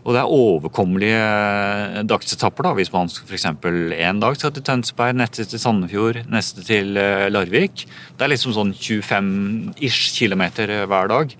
Og 0.04 0.14
det 0.14 0.18
er 0.18 0.26
overkommelige 0.26 1.14
eh, 1.14 2.02
dagsetapper. 2.02 2.64
da, 2.64 2.72
Hvis 2.74 2.92
man 2.92 3.06
f.eks. 3.06 3.44
en 3.46 4.20
dag 4.20 4.36
skal 4.36 4.50
til 4.50 4.62
Tønsberg, 4.64 5.14
neste 5.14 5.44
til 5.44 5.60
Sandefjord, 5.60 6.26
neste 6.26 6.64
til 6.64 6.96
eh, 6.96 7.30
Larvik. 7.30 7.86
Det 8.18 8.24
er 8.24 8.34
liksom 8.34 8.52
sånn 8.52 8.74
25-ish 8.74 10.18
kilometer 10.18 10.84
hver 10.84 11.06
dag. 11.06 11.36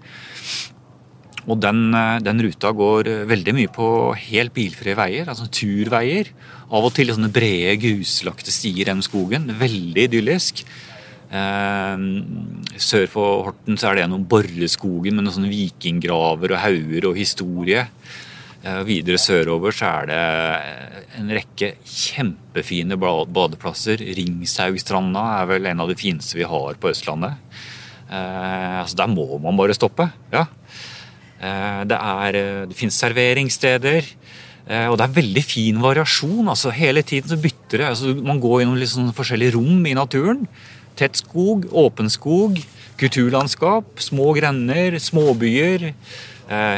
Og 1.51 1.59
den, 1.59 1.91
den, 2.23 2.43
ruta 2.47 2.71
går 2.71 3.09
veldig 3.27 3.55
mye 3.57 3.71
på 3.75 3.87
helt 4.29 4.55
bilfrie 4.55 4.95
veier, 4.95 5.27
altså 5.27 5.49
turveier. 5.51 6.31
Av 6.73 6.87
og 6.87 6.95
til 6.95 7.11
sånne 7.11 7.33
brede, 7.35 7.75
gruslagte 7.83 8.55
stier 8.55 8.87
gjennom 8.87 9.03
skogen. 9.05 9.51
Veldig 9.59 10.07
idyllisk. 10.07 10.63
Eh, 11.33 12.05
sør 12.77 13.07
for 13.09 13.47
Horten 13.49 13.79
så 13.81 13.89
er 13.89 13.97
det 13.97 14.05
gjennom 14.05 14.27
Borreskogen 14.29 15.17
med 15.17 15.25
noen 15.25 15.37
sånne 15.39 15.53
vikinggraver 15.53 16.53
og 16.53 16.63
hauger 16.63 17.09
og 17.09 17.19
historie. 17.19 17.87
Eh, 18.63 18.83
videre 18.87 19.19
sørover 19.19 19.75
så 19.75 19.89
er 19.91 20.11
det 20.11 20.21
en 21.19 21.33
rekke 21.35 21.73
kjempefine 21.89 22.99
badeplasser. 23.01 24.05
Ringshaugstranda 24.19 25.25
er 25.41 25.49
vel 25.51 25.71
en 25.73 25.83
av 25.83 25.91
de 25.91 25.99
fineste 25.99 26.39
vi 26.39 26.47
har 26.47 26.79
på 26.79 26.93
Østlandet. 26.93 27.41
Eh, 28.07 28.79
altså 28.83 29.03
Der 29.03 29.11
må 29.11 29.27
man 29.43 29.57
bare 29.57 29.75
stoppe. 29.75 30.13
ja. 30.33 30.47
Eh, 31.43 31.83
det, 31.91 31.99
er, 31.99 32.39
eh, 32.39 32.65
det 32.71 32.79
finnes 32.79 32.99
serveringssteder. 33.03 34.11
Eh, 34.71 34.87
og 34.87 34.99
det 34.99 35.07
er 35.07 35.17
veldig 35.17 35.45
fin 35.45 35.81
variasjon. 35.83 36.49
altså 36.49 36.71
Hele 36.71 37.03
tiden 37.03 37.33
så 37.33 37.41
bytter 37.41 37.83
det. 37.83 37.89
altså 37.89 38.15
Man 38.23 38.41
går 38.41 38.63
gjennom 38.63 38.79
litt 38.79 38.93
sånn 38.95 39.15
forskjellige 39.17 39.57
rom 39.57 39.87
i 39.87 39.97
naturen. 39.99 40.47
Tett 40.97 41.19
skog, 41.19 41.67
åpen 41.73 42.11
skog, 42.13 42.61
kulturlandskap, 43.01 43.97
små 43.99 44.35
grender, 44.37 44.99
småbyer. 45.01 45.93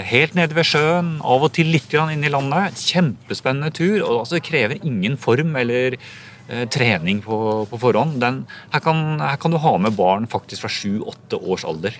Helt 0.06 0.36
nede 0.38 0.54
ved 0.54 0.68
sjøen, 0.68 1.16
av 1.18 1.42
og 1.42 1.50
til 1.56 1.66
litt 1.74 1.90
inn 1.98 2.22
i 2.22 2.30
landet. 2.30 2.78
Kjempespennende 2.78 3.72
tur. 3.74 4.04
og 4.04 4.20
altså 4.22 4.38
Det 4.38 4.46
krever 4.46 4.78
ingen 4.86 5.16
form 5.18 5.56
eller 5.56 5.96
eh, 5.98 6.64
trening 6.70 7.20
på, 7.26 7.66
på 7.66 7.80
forhånd. 7.82 8.20
Den, 8.22 8.44
her, 8.70 8.80
kan, 8.80 9.18
her, 9.18 9.36
kan, 9.36 9.50
du 9.50 9.58
ha 9.58 9.76
med 9.76 9.98
barn 9.98 10.30
faktisk 10.30 10.62
fra 10.62 10.70
sju-åtte 10.70 11.42
års 11.42 11.66
alder 11.66 11.98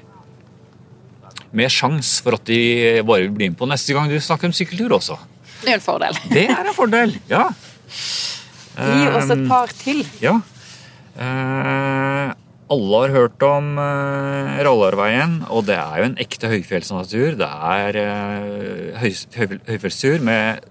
med 1.55 1.73
sjanse 1.73 2.25
for 2.25 2.37
at 2.39 2.47
de 2.49 2.61
bare 3.07 3.27
vil 3.27 3.35
bli 3.37 3.51
med 3.53 3.59
på 3.61 3.69
neste 3.71 3.97
gang 3.97 4.11
du 4.11 4.17
snakker 4.21 4.51
om 4.51 4.57
sykkeltur 4.57 4.97
også. 4.99 5.19
Det 5.63 5.73
er 5.73 5.79
en 5.79 5.85
fordel. 5.85 6.19
Det 6.33 6.47
er 6.51 6.63
en 6.65 6.77
fordel, 6.77 7.15
ja. 7.31 7.47
Gi 8.75 9.05
oss 9.15 9.31
et 9.33 9.45
par 9.49 9.73
til. 9.79 10.03
Ja. 10.23 10.39
Uh, 11.15 12.35
alle 12.75 13.01
har 13.05 13.15
hørt 13.15 13.45
om 13.47 13.77
uh, 13.79 14.59
Rallarveien, 14.67 15.39
og 15.47 15.69
det 15.69 15.79
er 15.79 16.01
jo 16.01 16.09
en 16.11 16.19
ekte 16.21 16.51
høyfjellsnatur. 16.51 17.39
Det 17.39 17.49
er 17.49 18.01
høy, 18.99 19.11
høy, 19.39 19.59
høyfjellstur 19.71 20.25
med 20.27 20.65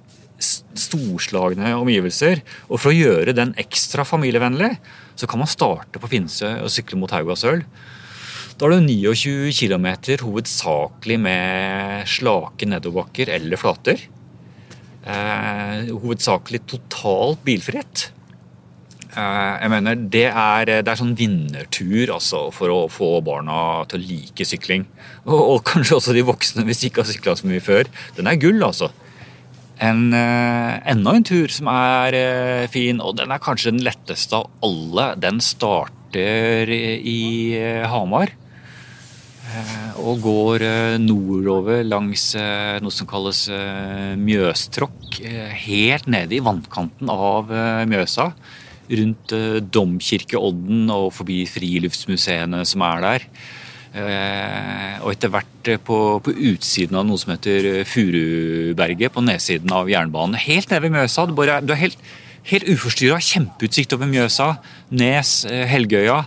storslagne 0.43 1.73
omgivelser. 1.77 2.43
Og 2.67 2.81
for 2.81 2.91
å 2.91 2.97
gjøre 2.97 3.35
den 3.37 3.53
ekstra 3.61 4.05
familievennlig, 4.07 4.75
så 5.15 5.29
kan 5.29 5.41
man 5.41 5.51
starte 5.51 6.01
på 6.01 6.09
Finse 6.11 6.49
og 6.59 6.71
sykle 6.73 6.99
mot 6.99 7.13
Haugasøl. 7.13 7.63
Da 8.63 8.69
er 8.69 8.77
det 8.79 8.93
29 8.95 9.49
km 9.59 9.87
hovedsakelig 10.21 11.17
med 11.19 12.05
slake 12.07 12.63
nedoverbakker 12.71 13.27
eller 13.35 13.59
flater. 13.59 13.99
Eh, 15.03 15.89
hovedsakelig 15.91 16.61
totalt 16.71 17.41
bilfritt. 17.43 18.05
Eh, 19.11 19.55
jeg 19.59 19.71
mener, 19.73 19.97
det 20.13 20.29
er, 20.29 20.71
det 20.79 20.93
er 20.93 20.95
sånn 20.95 21.11
vinnertur 21.19 22.13
altså, 22.15 22.45
for 22.55 22.71
å 22.71 22.77
få 22.87 23.09
barna 23.27 23.83
til 23.91 23.99
å 23.99 24.07
like 24.13 24.47
sykling. 24.47 24.85
Og, 25.25 25.41
og 25.41 25.65
kanskje 25.67 25.97
også 25.97 26.15
de 26.15 26.23
voksne, 26.23 26.63
hvis 26.63 26.85
de 26.85 26.87
ikke 26.87 27.03
har 27.03 27.09
sykla 27.09 27.33
så 27.35 27.49
mye 27.49 27.65
før. 27.65 27.89
Den 28.15 28.29
er 28.31 28.39
gull, 28.39 28.63
altså. 28.63 28.93
En, 29.83 30.05
eh, 30.15 30.77
enda 30.93 31.17
en 31.17 31.27
tur 31.27 31.51
som 31.51 31.67
er 31.73 32.15
eh, 32.15 32.71
fin, 32.71 33.03
og 33.03 33.19
den 33.19 33.35
er 33.35 33.43
kanskje 33.43 33.75
den 33.75 33.83
letteste 33.83 34.39
av 34.39 34.47
alle. 34.63 35.09
Den 35.19 35.43
starter 35.43 36.71
i 36.71 37.19
eh, 37.59 37.83
Hamar. 37.91 38.31
Eh, 39.53 39.97
Og 40.01 40.21
går 40.23 40.63
eh, 40.65 40.95
nordover 41.01 41.83
langs 41.85 42.33
eh, 42.39 42.79
noe 42.83 42.93
som 42.93 43.07
kalles 43.09 43.45
Mjøstråkk. 44.19 45.19
Helt 45.63 46.07
nede 46.11 46.37
i 46.37 46.43
vannkanten 46.43 47.11
av 47.13 47.51
Mjøsa. 47.89 48.31
Rundt 48.93 49.33
Domkirkeodden 49.73 50.89
og 50.91 51.11
forbi 51.15 51.43
friluftsmuseene 51.49 52.63
som 52.67 52.83
er 52.85 53.03
der. 53.05 53.27
Og 55.05 55.11
etter 55.13 55.31
hvert 55.31 55.69
på, 55.87 55.99
på 56.25 56.33
utsiden 56.51 56.97
av 56.99 57.05
noe 57.07 57.21
som 57.21 57.31
heter 57.31 57.85
Furuberget, 57.87 59.13
på 59.13 59.23
nedsiden 59.23 59.71
av 59.73 59.91
jernbanen. 59.91 60.35
Helt 60.41 60.73
nede 60.73 60.83
ved 60.83 60.95
Mjøsa. 60.97 61.27
Du, 61.29 61.35
bare, 61.37 61.61
du 61.63 61.71
er 61.75 61.81
helt, 61.85 62.01
helt 62.49 62.67
uforstyrra. 62.73 63.21
Kjempeutsikt 63.23 63.95
over 63.95 64.09
Mjøsa, 64.11 64.49
Nes, 64.99 65.37
Helgøya. 65.47 66.23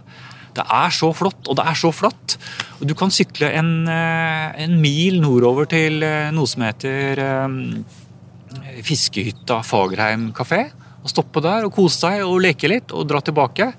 Det 0.56 0.64
er 0.64 0.94
så 0.94 1.12
flott, 1.16 1.42
og 1.44 1.58
det 1.58 1.66
er 1.68 1.76
så 1.78 1.92
flatt. 1.92 2.38
Og 2.76 2.88
du 2.90 2.92
kan 2.98 3.12
sykle 3.12 3.48
en, 3.56 3.88
eh, 3.88 4.64
en 4.66 4.74
mil 4.82 5.20
nordover 5.22 5.68
til 5.70 6.02
eh, 6.04 6.32
noe 6.34 6.48
som 6.50 6.64
heter 6.66 7.22
eh, 7.24 8.82
Fiskehytta 8.84 9.62
Fagerheim 9.64 10.28
kafé. 10.36 10.66
Og 11.02 11.12
stoppe 11.12 11.40
der 11.44 11.64
og 11.66 11.74
kose 11.76 12.02
seg 12.02 12.24
og 12.26 12.42
leke 12.44 12.68
litt 12.68 12.92
og 12.92 13.06
dra 13.08 13.22
tilbake. 13.24 13.70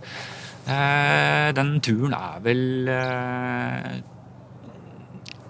Den 0.68 1.70
turen 1.84 2.14
er 2.16 2.40
vel 2.44 2.64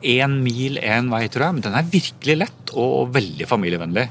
én 0.05 0.35
mil 0.41 0.77
én 0.77 1.09
vei, 1.09 1.23
tror 1.29 1.47
jeg. 1.47 1.55
Men 1.57 1.65
den 1.65 1.77
er 1.77 1.89
virkelig 1.93 2.35
lett 2.43 2.73
og 2.73 3.13
veldig 3.15 3.47
familievennlig. 3.49 4.07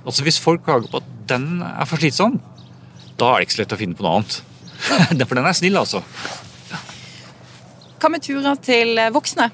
Altså 0.00 0.24
Hvis 0.24 0.40
folk 0.40 0.64
klager 0.64 0.88
på 0.88 1.00
at 1.00 1.10
den 1.28 1.60
er 1.64 1.88
for 1.88 2.00
slitsom, 2.00 2.40
da 3.20 3.34
er 3.34 3.40
det 3.40 3.48
ikke 3.48 3.58
så 3.58 3.62
lett 3.62 3.76
å 3.76 3.80
finne 3.80 3.96
på 3.96 4.06
noe 4.06 4.20
annet. 4.20 4.40
For 5.28 5.36
den 5.36 5.48
er 5.48 5.56
snill, 5.56 5.76
altså. 5.76 6.00
Hva 8.00 8.08
med 8.12 8.22
turer 8.24 8.56
til 8.64 8.96
voksne? 9.14 9.50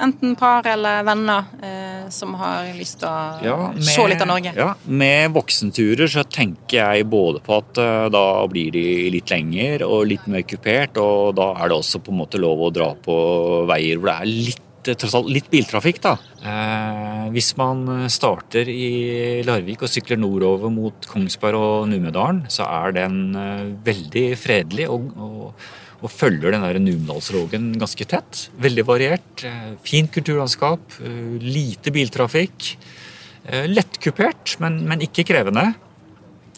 Enten 0.00 0.36
par 0.38 0.62
eller 0.70 1.02
venner 1.04 1.48
eh, 1.66 2.04
som 2.14 2.36
har 2.38 2.68
lyst 2.78 3.00
til 3.02 3.08
å 3.10 3.42
Ja, 3.42 3.56
med- 3.74 3.82
se 3.84 4.04
litt 4.06 4.22
av 4.22 4.28
Norge. 4.30 4.52
Ja, 4.56 4.68
Med 4.86 5.32
voksenturer 5.34 6.06
så 6.08 6.22
tenker 6.30 6.78
jeg 6.94 7.08
både 7.10 7.40
på 7.42 7.56
at 7.58 7.76
eh, 7.82 8.08
da 8.14 8.22
blir 8.46 8.70
de 8.70 8.84
litt 9.10 9.32
lenger 9.34 9.82
og 9.88 10.06
litt 10.06 10.28
mer 10.30 10.42
kupert, 10.46 10.96
og 11.02 11.34
da 11.40 11.50
er 11.58 11.68
det 11.72 11.76
også 11.80 12.00
på 12.06 12.14
en 12.14 12.20
måte 12.22 12.38
lov 12.40 12.62
å 12.68 12.72
dra 12.72 12.92
på 12.94 13.66
veier 13.66 13.98
hvor 13.98 14.12
det 14.12 14.16
er 14.22 14.30
litt, 14.30 14.62
eh, 14.88 14.94
tross 14.94 15.18
alt 15.18 15.28
litt 15.34 15.50
biltrafikk. 15.50 16.00
da. 16.06 16.14
Eh, 16.40 17.26
hvis 17.34 17.50
man 17.58 18.06
starter 18.08 18.70
i 18.70 19.42
Larvik 19.42 19.82
og 19.82 19.90
sykler 19.90 20.16
nordover 20.22 20.70
mot 20.70 20.94
Kongsberg 21.10 21.58
og 21.58 21.88
Numedalen, 21.90 22.44
så 22.48 22.62
er 22.86 22.92
den 23.02 23.34
eh, 23.34 23.66
veldig 23.90 24.28
fredelig 24.38 24.88
og, 24.88 25.10
og, 25.18 25.52
og 26.00 26.10
følger 26.12 26.54
den 26.54 26.84
Numedalsrågen 26.86 27.70
ganske 27.80 28.06
tett. 28.08 28.48
Veldig 28.60 28.84
variert. 28.88 29.44
eh, 29.44 29.74
Fint 29.84 30.10
kulturlandskap, 30.12 30.80
eh, 31.04 31.38
lite 31.40 31.92
biltrafikk. 31.92 32.76
Eh, 33.46 33.66
Lettkupert, 33.68 34.56
men, 34.60 34.86
men 34.88 35.00
ikke 35.04 35.24
krevende. 35.28 35.74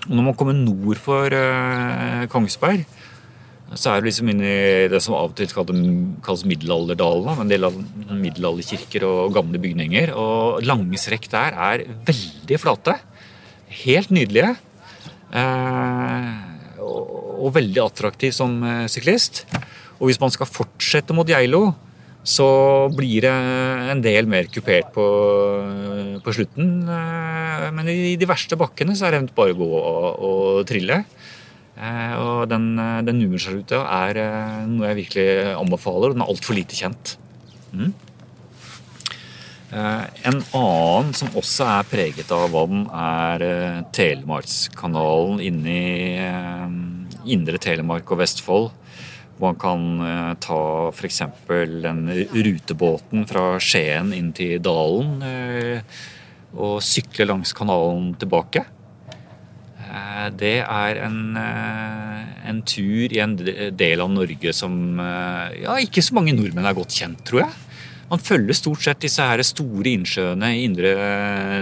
Og 0.09 0.15
når 0.17 0.25
man 0.25 0.35
kommer 0.35 0.55
nord 0.55 0.99
for 0.99 1.31
Kongsberg, 2.29 2.85
så 3.75 3.93
er 3.93 4.01
det 4.03 4.11
liksom 4.11 4.29
inne 4.33 4.49
i 4.51 4.89
det 4.91 4.99
som 5.01 5.15
av 5.15 5.31
og 5.31 5.37
til 5.39 5.47
kalles- 5.47 6.45
middelalderdalen. 6.45 7.39
En 7.41 7.49
del 7.49 7.65
av 7.65 7.77
middelalderkirker 8.11 9.07
og 9.07 9.33
gamle 9.33 9.59
bygninger. 9.63 10.11
Og 10.19 10.61
lange 10.67 10.99
strekk 10.99 11.31
der 11.31 11.55
er 11.55 11.85
veldig 12.05 12.59
flate. 12.61 12.99
Helt 13.87 14.11
nydelige. 14.11 14.57
Og, 16.83 17.07
og 17.43 17.55
veldig 17.59 17.83
attraktiv 17.85 18.33
som 18.37 18.55
eh, 18.65 18.85
syklist. 18.93 19.45
Og 20.01 20.09
hvis 20.09 20.21
man 20.23 20.33
skal 20.35 20.49
fortsette 20.51 21.15
mot 21.15 21.29
Geilo, 21.29 21.73
så 22.23 22.47
blir 22.95 23.25
det 23.25 23.33
en 23.91 24.01
del 24.03 24.29
mer 24.31 24.47
kupert 24.47 24.93
på, 24.95 25.05
på 26.23 26.35
slutten. 26.37 26.69
eh, 26.87 27.67
Men 27.75 27.91
i 27.91 28.15
de 28.19 28.29
verste 28.31 28.59
bakkene 28.59 28.95
så 28.99 29.09
er 29.09 29.17
det 29.19 29.35
bare 29.35 29.55
å 29.57 29.59
gå 29.59 29.71
og, 29.75 30.07
og 30.29 30.67
trille. 30.71 31.03
Eh, 31.75 32.15
Og 32.21 32.47
den, 32.53 32.73
eh, 32.79 33.01
den 33.09 33.19
numersruta 33.23 33.83
er 34.05 34.23
eh, 34.23 34.63
noe 34.71 34.93
jeg 34.93 35.01
virkelig 35.03 35.29
anbefaler, 35.59 36.13
og 36.13 36.15
den 36.19 36.23
er 36.27 36.31
altfor 36.35 36.55
lite 36.59 36.79
kjent. 36.79 37.17
Mm. 37.73 37.91
Eh, 39.73 40.05
En 40.29 40.39
annen 40.55 41.15
som 41.17 41.33
også 41.39 41.65
er 41.79 41.87
preget 41.91 42.31
av 42.35 42.51
vann, 42.55 42.85
er 42.93 43.47
eh, 43.47 43.79
Telemarkskanalen 43.99 45.41
inne 45.43 45.75
i 45.75 46.11
eh, 46.23 46.67
Indre 47.31 47.61
Telemark 47.63 48.11
og 48.13 48.21
Vestfold. 48.23 48.71
Hvor 49.39 49.53
man 49.53 49.59
kan 49.61 49.85
eh, 50.07 50.35
ta 50.45 50.59
f.eks. 50.93 51.23
den 51.83 52.05
rutebåten 52.31 53.25
fra 53.31 53.57
Skien 53.63 54.13
inn 54.15 54.31
til 54.37 54.61
Dalen 54.63 55.23
eh, 55.27 55.99
og 56.53 56.83
sykle 56.85 57.27
langs 57.31 57.55
kanalen 57.57 58.13
tilbake. 58.21 58.65
Eh, 59.89 60.29
Det 60.39 60.59
er 60.63 61.03
en, 61.09 61.37
en 61.37 62.63
tur 62.63 63.13
i 63.13 63.21
en 63.25 63.35
del 63.37 64.05
av 64.05 64.13
Norge 64.13 64.53
som 64.55 65.01
ja, 65.01 65.77
ikke 65.81 66.05
så 66.05 66.15
mange 66.15 66.37
nordmenn 66.37 66.69
er 66.69 66.77
godt 66.77 66.95
kjent, 67.01 67.25
tror 67.27 67.47
jeg. 67.47 67.53
Man 68.13 68.21
følger 68.21 68.57
stort 68.59 68.85
sett 68.85 69.01
disse 69.01 69.25
her 69.25 69.41
store 69.47 69.89
innsjøene 69.95 70.51
i 70.53 70.65
indre 70.67 70.91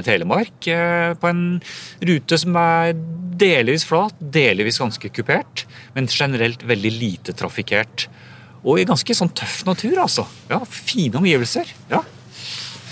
Telemark 0.03 0.67
eh, 0.67 1.13
på 1.15 1.31
en 1.31 1.45
rute 2.03 2.39
som 2.43 2.57
er 2.59 2.97
delvis 3.41 3.87
flat, 3.87 4.17
delvis 4.19 4.81
ganske 4.83 5.13
kupert, 5.15 5.63
men 5.95 6.11
generelt 6.11 6.65
veldig 6.67 6.91
lite 6.97 7.37
trafikkert. 7.39 8.09
Og 8.67 8.81
i 8.81 8.89
ganske 8.89 9.15
sånn 9.17 9.31
tøff 9.33 9.63
natur, 9.69 9.95
altså. 10.03 10.27
Ja, 10.51 10.59
Fine 10.67 11.23
omgivelser. 11.23 11.71
ja. 11.93 12.03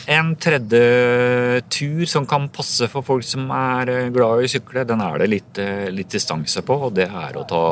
En 0.08 0.30
tredje 0.40 1.60
tur 1.68 2.06
som 2.08 2.24
kan 2.24 2.46
passe 2.48 2.86
for 2.88 3.04
folk 3.04 3.26
som 3.28 3.50
er 3.52 3.90
eh, 3.92 4.06
glad 4.14 4.40
i 4.40 4.46
å 4.46 4.52
sykle, 4.54 4.86
den 4.88 5.02
er 5.04 5.18
det 5.20 5.28
litt, 5.34 5.58
eh, 5.60 5.90
litt 5.92 6.14
distanse 6.14 6.62
på. 6.64 6.78
og 6.86 6.94
Det 6.96 7.10
er 7.10 7.36
å 7.36 7.44
ta 7.50 7.64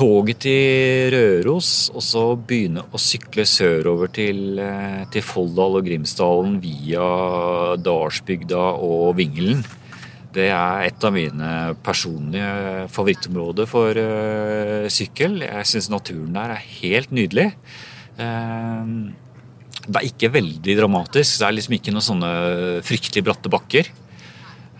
toget 0.00 0.38
til 0.46 1.10
Røros 1.12 1.90
og 1.92 2.00
så 2.04 2.22
begynne 2.48 2.86
å 2.88 3.00
sykle 3.00 3.44
sørover 3.48 4.08
til, 4.16 4.58
eh, 4.58 5.04
til 5.12 5.24
Folldal 5.24 5.76
og 5.76 5.84
Grimsdalen 5.84 6.56
via 6.62 7.76
Dalsbygda 7.76 8.62
og 8.80 9.16
Vingelen. 9.18 9.60
Det 10.32 10.48
er 10.48 10.86
et 10.86 11.04
av 11.04 11.12
mine 11.12 11.76
personlige 11.84 12.88
favorittområder 12.88 13.68
for 13.68 13.92
eh, 13.92 14.88
sykkel. 14.88 15.42
Jeg 15.44 15.68
syns 15.68 15.90
naturen 15.92 16.32
der 16.32 16.54
er 16.54 16.68
helt 16.80 17.12
nydelig. 17.12 17.50
Eh, 18.16 18.94
det 19.84 19.96
er 20.00 20.08
ikke 20.08 20.32
veldig 20.32 20.78
dramatisk. 20.80 21.42
Det 21.42 21.48
er 21.48 21.58
liksom 21.58 21.76
ikke 21.76 21.92
noen 21.92 22.08
sånne 22.08 22.32
fryktelig 22.86 23.26
bratte 23.26 23.52
bakker. 23.52 23.90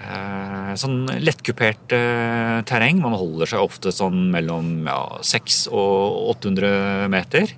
Eh, 0.00 0.72
Sånn 0.80 1.04
lettkupert 1.20 1.92
eh, 1.92 2.60
terreng. 2.68 3.00
Man 3.02 3.16
holder 3.18 3.50
seg 3.52 3.64
ofte 3.64 3.92
sånn 3.92 4.28
mellom 4.32 4.86
ja, 4.88 5.00
600 5.26 5.76
og 5.76 6.34
800 6.36 7.08
meter. 7.12 7.54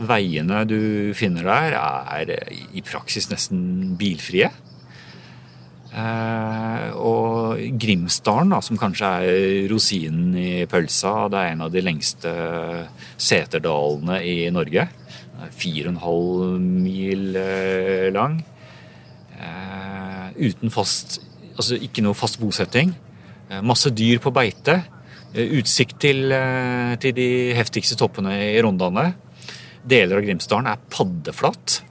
Veiene 0.00 0.64
du 0.68 1.12
finner 1.18 1.46
der, 1.48 1.76
er 2.20 2.34
eh, 2.36 2.58
i 2.76 2.84
praksis 2.86 3.30
nesten 3.32 3.96
bilfrie. 4.00 4.50
Eh, 5.90 6.84
og 6.94 7.58
Grimsdalen, 7.82 8.52
da, 8.54 8.60
som 8.62 8.78
kanskje 8.78 9.10
er 9.26 9.66
rosinen 9.72 10.36
i 10.38 10.50
pølsa, 10.70 11.26
det 11.32 11.40
er 11.40 11.56
en 11.56 11.64
av 11.66 11.72
de 11.74 11.82
lengste 11.82 12.34
seterdalene 13.18 14.20
i 14.22 14.36
Norge. 14.54 14.86
Den 15.32 15.48
er 15.48 15.56
Fire 15.56 15.88
og 15.88 15.96
en 15.96 16.04
halv 16.04 16.70
mil 16.84 17.26
lang. 18.14 18.38
Eh, 19.40 20.30
uten 20.38 20.70
fast 20.70 21.18
Altså 21.60 21.76
ikke 21.76 22.00
noe 22.04 22.16
fast 22.16 22.40
bosetting. 22.40 22.94
Eh, 23.50 23.60
masse 23.66 23.92
dyr 23.92 24.20
på 24.22 24.32
beite. 24.32 24.78
Eh, 25.34 25.52
utsikt 25.60 25.98
til, 26.00 26.32
eh, 26.32 26.96
til 26.96 27.12
de 27.12 27.28
heftigste 27.58 27.98
toppene 28.00 28.32
i 28.56 28.60
Rondane. 28.62 29.14
Deler 29.86 30.16
av 30.16 30.24
Grimsdalen 30.24 30.66
er 30.66 30.80
paddeflatt. 30.88 31.82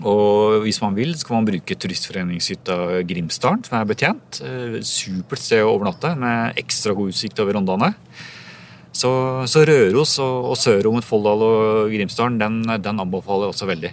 Og 0.00 0.62
hvis 0.64 0.80
man 0.80 0.94
vil, 0.94 1.12
så 1.12 1.26
kan 1.26 1.36
man 1.36 1.52
bruke 1.52 1.76
turistforeningshytta 1.76 3.04
Grimsdalen, 3.04 3.64
som 3.64 3.80
er 3.80 3.84
betjent. 3.84 4.40
Supert 4.80 5.38
sted 5.38 5.60
å 5.60 5.76
overnatte, 5.76 6.16
med 6.16 6.56
ekstra 6.56 6.94
god 6.96 7.12
utsikt 7.12 7.38
over 7.40 7.52
Rondane. 7.52 7.94
Så, 8.92 9.10
så 9.46 9.66
Røros 9.68 10.18
og, 10.18 10.56
og 10.56 10.92
mot 10.94 11.04
Folldal 11.04 11.42
og 11.44 11.92
Grimsdalen, 11.92 12.38
den, 12.40 12.62
den 12.80 13.00
anbefaler 13.00 13.50
jeg 13.50 13.54
også 13.54 13.68
veldig. 13.68 13.92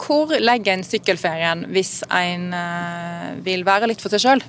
Hvor 0.00 0.32
legger 0.40 0.76
en 0.76 0.86
sykkelferien 0.86 1.66
hvis 1.72 1.98
en 2.12 2.52
eh, 2.56 3.34
vil 3.46 3.64
være 3.66 3.88
litt 3.90 4.02
for 4.02 4.12
seg 4.12 4.24
sjøl? 4.24 4.44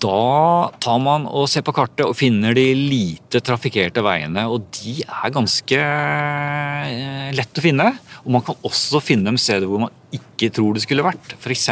Da 0.00 0.70
tar 0.80 1.00
man 1.02 1.26
og 1.28 1.48
ser 1.52 1.64
på 1.66 1.74
kartet 1.76 2.06
og 2.06 2.16
finner 2.16 2.54
de 2.56 2.70
lite 2.72 3.42
trafikkerte 3.44 4.00
veiene. 4.04 4.46
Og 4.48 4.68
de 4.78 5.02
er 5.04 5.34
ganske 5.34 5.80
eh, 5.80 7.28
lett 7.36 7.60
å 7.60 7.64
finne. 7.64 7.90
Og 8.24 8.32
man 8.36 8.44
kan 8.46 8.56
også 8.64 9.02
finne 9.04 9.28
dem 9.28 9.40
steder 9.40 9.68
hvor 9.68 9.84
man 9.84 9.94
ikke 10.14 10.52
tror 10.54 10.76
det 10.76 10.84
skulle 10.86 11.04
vært. 11.04 11.34
F.eks. 11.36 11.68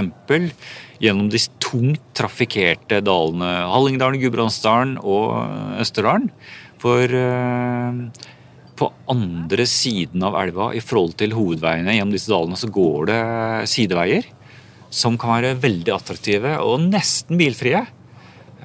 gjennom 1.00 1.30
de 1.32 1.40
tungt 1.62 2.04
trafikkerte 2.18 3.00
dalene 3.04 3.52
Hallingdalen, 3.72 4.20
Gudbrandsdalen 4.20 4.96
og 5.00 5.80
Østerdalen. 5.80 6.28
For 6.82 7.08
eh, 7.08 8.02
på 8.76 8.90
andre 9.10 9.66
siden 9.68 10.24
av 10.26 10.36
elva 10.40 10.70
i 10.76 10.82
forhold 10.84 11.16
til 11.20 11.34
hovedveiene 11.36 11.96
gjennom 11.96 12.14
disse 12.14 12.32
dalene 12.32 12.58
så 12.60 12.70
går 12.72 13.08
det 13.10 13.20
sideveier 13.72 14.28
som 14.92 15.18
kan 15.20 15.36
være 15.36 15.56
veldig 15.60 15.92
attraktive 15.94 16.56
og 16.64 16.80
nesten 16.86 17.38
bilfrie. 17.40 17.82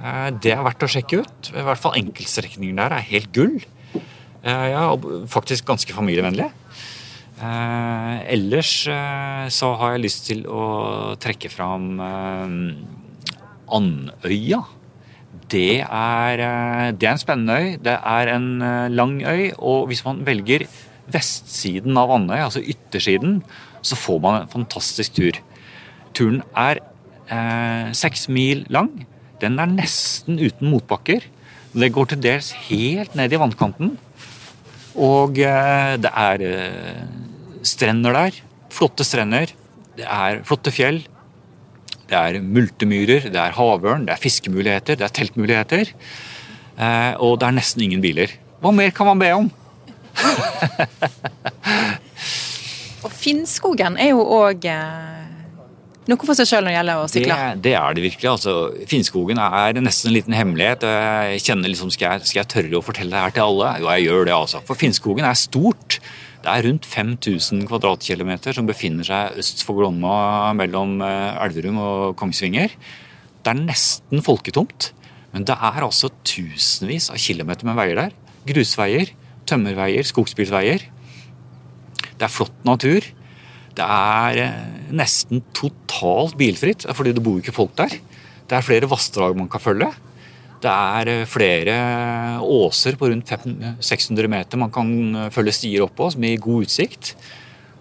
Eh, 0.01 0.29
det 0.41 0.53
er 0.55 0.63
verdt 0.65 0.85
å 0.85 0.89
sjekke 0.91 1.21
ut. 1.23 1.51
I 1.53 1.65
hvert 1.65 1.81
fall 1.81 1.97
enkeltstrekningen 1.99 2.79
der 2.81 2.95
er 2.95 3.09
helt 3.11 3.31
gull. 3.35 3.59
Eh, 4.41 4.67
ja, 4.73 4.87
og 4.93 5.27
faktisk 5.31 5.67
ganske 5.69 5.95
familievennlig. 5.95 6.49
Eh, 7.41 8.15
ellers 8.35 8.73
så 9.53 9.71
har 9.81 9.95
jeg 9.95 10.05
lyst 10.05 10.27
til 10.29 10.45
å 10.45 10.65
trekke 11.21 11.49
fram 11.51 11.95
Andøya. 13.71 14.61
Det 15.51 15.81
er, 15.83 16.41
det 16.95 17.07
er 17.07 17.11
en 17.11 17.19
spennende 17.19 17.57
øy. 17.59 17.73
Det 17.83 17.97
er 17.97 18.29
en 18.35 18.47
lang 18.93 19.17
øy, 19.27 19.51
og 19.59 19.89
hvis 19.91 20.05
man 20.05 20.21
velger 20.25 20.63
vestsiden 21.11 21.97
av 21.99 22.13
Andøy, 22.15 22.39
altså 22.39 22.61
yttersiden, 22.63 23.41
så 23.81 23.97
får 23.97 24.21
man 24.23 24.41
en 24.41 24.51
fantastisk 24.51 25.17
tur. 25.17 25.39
Turen 26.15 26.41
er 26.57 26.81
eh, 27.31 27.91
seks 27.97 28.27
mil 28.31 28.65
lang. 28.73 28.91
Den 29.41 29.59
er 29.59 29.69
nesten 29.71 30.39
uten 30.41 30.71
motbakker. 30.71 31.25
Det 31.71 31.93
går 31.95 32.11
til 32.11 32.23
dels 32.23 32.51
helt 32.67 33.15
ned 33.17 33.31
i 33.31 33.39
vannkanten. 33.41 33.95
Og 34.99 35.39
eh, 35.39 35.95
det 36.01 36.11
er 36.11 36.45
eh, 36.47 37.03
strender 37.63 38.17
der. 38.17 38.41
Flotte 38.71 39.07
strender. 39.07 39.55
Det 39.97 40.07
er 40.07 40.43
flotte 40.47 40.73
fjell. 40.73 41.01
Det 42.11 42.19
er 42.19 42.43
multemyrer, 42.43 43.29
det 43.31 43.39
er 43.39 43.55
havørn, 43.55 44.05
det 44.07 44.15
er 44.15 44.21
fiskemuligheter, 44.21 44.99
det 44.99 45.07
er 45.07 45.15
teltmuligheter. 45.15 45.93
Eh, 46.75 47.13
og 47.23 47.39
det 47.39 47.47
er 47.47 47.55
nesten 47.55 47.85
ingen 47.87 48.03
biler. 48.03 48.33
Hva 48.61 48.73
mer 48.75 48.91
kan 48.95 49.07
man 49.07 49.21
be 49.21 49.31
om? 49.37 49.47
og 53.05 53.11
Finnskogen 53.15 53.95
er 53.95 54.11
jo 54.11 54.25
òg 54.27 54.67
noe 56.09 56.25
for 56.25 56.35
seg 56.37 56.49
sjøl 56.49 56.65
når 56.65 56.71
det 56.71 56.77
gjelder 56.77 56.99
å 56.99 57.09
sykle? 57.11 57.37
Det, 57.37 57.61
det 57.67 57.75
er 57.77 57.95
det 57.95 58.03
virkelig. 58.07 58.29
altså. 58.31 58.55
Finnskogen 58.89 59.39
er 59.41 59.79
nesten 59.79 60.09
en 60.09 60.15
liten 60.17 60.35
hemmelighet. 60.35 60.83
Jeg 60.83 61.43
kjenner 61.45 61.71
liksom, 61.71 61.93
skal 61.93 62.17
jeg, 62.17 62.31
skal 62.31 62.41
jeg 62.41 62.51
tørre 62.55 62.79
å 62.79 62.85
fortelle 62.85 63.13
det 63.13 63.23
her 63.23 63.35
til 63.37 63.45
alle? 63.45 63.75
Jo, 63.83 63.91
jeg 63.95 64.07
gjør 64.09 64.27
det, 64.27 64.35
altså. 64.35 64.63
For 64.67 64.79
Finnskogen 64.81 65.27
er 65.27 65.37
stort. 65.39 65.99
Det 66.41 66.49
er 66.49 66.65
rundt 66.65 66.87
5000 66.89 67.67
kvadratkilometer 67.69 68.55
som 68.57 68.65
befinner 68.65 69.05
seg 69.05 69.37
øst 69.41 69.61
for 69.65 69.77
Glomma 69.77 70.49
mellom 70.57 70.97
eh, 71.05 71.37
Elverum 71.45 71.77
og 71.77 72.15
Kongsvinger. 72.17 72.73
Det 73.41 73.51
er 73.51 73.61
nesten 73.61 74.23
folketomt. 74.25 74.89
Men 75.31 75.45
det 75.47 75.55
er 75.55 75.85
altså 75.85 76.09
tusenvis 76.27 77.11
av 77.13 77.21
kilometer 77.21 77.67
med 77.69 77.77
veier 77.77 77.99
der. 78.01 78.15
Grusveier, 78.49 79.13
tømmerveier, 79.47 80.03
skogsbilveier. 80.07 80.83
Det 82.17 82.25
er 82.25 82.33
flott 82.33 82.65
natur. 82.67 83.05
Det 83.77 83.85
er 83.85 84.41
eh, 84.41 84.63
nesten 84.97 85.45
totalt 85.55 86.35
bilfritt, 86.41 86.89
fordi 86.97 87.13
det 87.15 87.23
bor 87.23 87.37
ikke 87.39 87.55
folk 87.55 87.77
der. 87.79 87.99
Det 88.49 88.57
er 88.57 88.65
flere 88.65 88.89
vassdrag 88.91 89.37
man 89.37 89.49
kan 89.51 89.63
følge. 89.63 89.93
Det 90.61 90.69
er 90.71 91.09
eh, 91.09 91.27
flere 91.29 91.75
åser 92.45 92.97
på 92.99 93.09
rundt 93.09 93.31
600 93.31 94.29
meter 94.29 94.61
man 94.61 94.73
kan 94.73 94.91
eh, 95.17 95.29
følge 95.33 95.55
stier 95.57 95.85
opp 95.87 95.95
på, 95.97 96.09
som 96.13 96.25
gir 96.25 96.41
god 96.41 96.67
utsikt. 96.67 97.15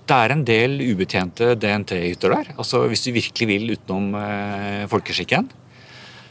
Det 0.09 0.17
er 0.17 0.35
en 0.35 0.45
del 0.47 0.79
ubetjente 0.83 1.53
DNT-hytter 1.61 2.33
der, 2.35 2.55
altså 2.57 2.83
hvis 2.91 3.05
du 3.05 3.13
virkelig 3.15 3.49
vil 3.51 3.75
utenom 3.77 4.17
eh, 4.19 4.87
folkeskikken. 4.91 5.51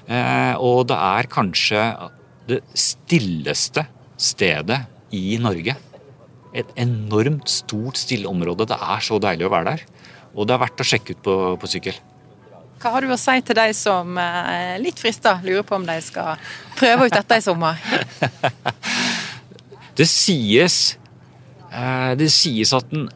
Og 0.09 0.87
det 0.89 0.95
er 0.97 1.27
kanskje 1.29 1.81
det 2.49 2.63
stilleste 2.73 3.83
stedet 4.17 4.79
i 5.13 5.37
Norge 5.37 5.75
et 6.57 6.71
enormt 6.81 7.45
stort 7.53 8.01
stilleområde. 8.01 8.65
Det 8.71 8.79
er 8.81 9.05
så 9.05 9.19
deilig 9.21 9.45
å 9.45 9.53
være 9.53 9.75
der. 9.75 9.83
Og 10.33 10.49
det 10.49 10.55
er 10.55 10.63
verdt 10.63 10.81
å 10.81 10.87
sjekke 10.89 11.13
ut 11.13 11.21
på, 11.27 11.35
på 11.61 11.69
sykkel. 11.69 11.99
Hva 12.79 12.93
har 12.93 13.03
du 13.03 13.11
å 13.11 13.19
si 13.19 13.35
til 13.43 13.57
de 13.57 13.71
som 13.75 14.17
er 14.21 14.77
litt 14.79 14.99
frista 15.01 15.35
lurer 15.43 15.65
på 15.67 15.75
om 15.75 15.85
de 15.87 15.97
skal 16.03 16.39
prøve 16.79 17.09
ut 17.09 17.15
dette 17.15 17.39
i 17.39 17.43
sommer? 17.43 17.79
det 19.99 20.07
sies 20.07 20.77
eh, 21.73 22.11
Det 22.19 22.29
sies 22.31 22.71
at 22.77 22.87
den, 22.93 23.09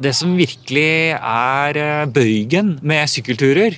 det 0.00 0.14
som 0.16 0.32
virkelig 0.38 1.12
er 1.18 1.80
eh, 1.82 2.06
bøygen 2.08 2.78
med 2.80 3.10
sykkelturer, 3.12 3.76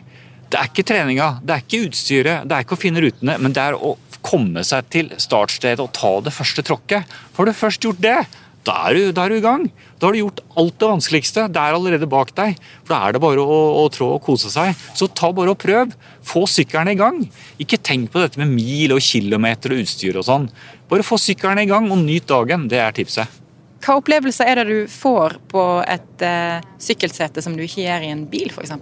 det 0.53 0.61
er 0.61 0.71
ikke 0.71 0.87
treninga, 0.87 1.29
det 1.43 1.57
er 1.57 1.65
ikke 1.65 1.83
utstyret, 1.89 2.47
det 2.47 2.55
er 2.55 2.63
ikke 2.63 2.79
å 2.79 2.83
finne 2.85 3.03
rutene, 3.03 3.35
men 3.43 3.57
det 3.57 3.65
er 3.65 3.75
å 3.75 3.97
komme 4.25 4.63
seg 4.65 4.87
til 4.93 5.11
startstedet 5.19 5.83
og 5.83 5.91
ta 5.99 6.13
det 6.25 6.33
første 6.33 6.63
tråkket. 6.65 7.11
Får 7.35 7.51
du 7.51 7.57
først 7.59 7.85
gjort 7.85 8.03
det, 8.05 8.21
da 8.65 8.77
er, 8.87 8.97
du, 8.97 9.11
da 9.13 9.27
er, 9.27 9.35
du, 9.35 9.43
i 9.43 9.45
gang. 9.45 9.67
Da 10.05 10.09
har 10.11 10.13
du 10.13 10.19
gjort 10.21 10.41
alt 10.61 10.75
det 10.77 10.89
vanskeligste. 10.91 11.43
Det 11.49 11.57
er 11.57 11.73
allerede 11.73 12.07
bak 12.13 12.35
deg. 12.37 12.59
For 12.85 12.93
Da 12.93 12.99
er 13.07 13.15
det 13.17 13.23
bare 13.25 13.41
å, 13.41 13.61
å 13.81 13.87
trå 13.89 14.11
og 14.19 14.21
kose 14.27 14.51
seg. 14.53 14.77
Så 14.93 15.09
ta 15.17 15.31
bare 15.33 15.55
og 15.55 15.63
prøv. 15.63 15.95
Få 16.21 16.43
sykkelen 16.45 16.91
i 16.93 16.99
gang. 17.01 17.23
Ikke 17.57 17.81
tenk 17.81 18.11
på 18.13 18.21
dette 18.21 18.37
med 18.43 18.53
mil 18.53 18.93
og 18.93 19.01
kilometer 19.01 19.73
og 19.73 19.81
utstyr 19.81 20.21
og 20.21 20.27
sånn. 20.29 20.51
Bare 20.93 21.07
få 21.09 21.17
sykkelen 21.17 21.63
i 21.63 21.71
gang 21.73 21.89
og 21.89 22.05
nyt 22.05 22.29
dagen. 22.29 22.69
Det 22.69 22.83
er 22.85 22.93
tipset. 22.93 23.41
Hva 23.81 23.97
opplevelser 24.03 24.53
er 24.53 24.61
det 24.61 24.69
du 24.69 24.93
får 24.93 25.39
på 25.49 25.65
et 25.89 26.29
uh, 26.29 26.61
sykkelsete 26.77 27.41
som 27.41 27.57
du 27.57 27.65
ikke 27.65 27.87
gjør 27.87 28.05
i 28.05 28.13
en 28.13 28.29
bil, 28.29 28.53
f.eks.? 28.53 28.77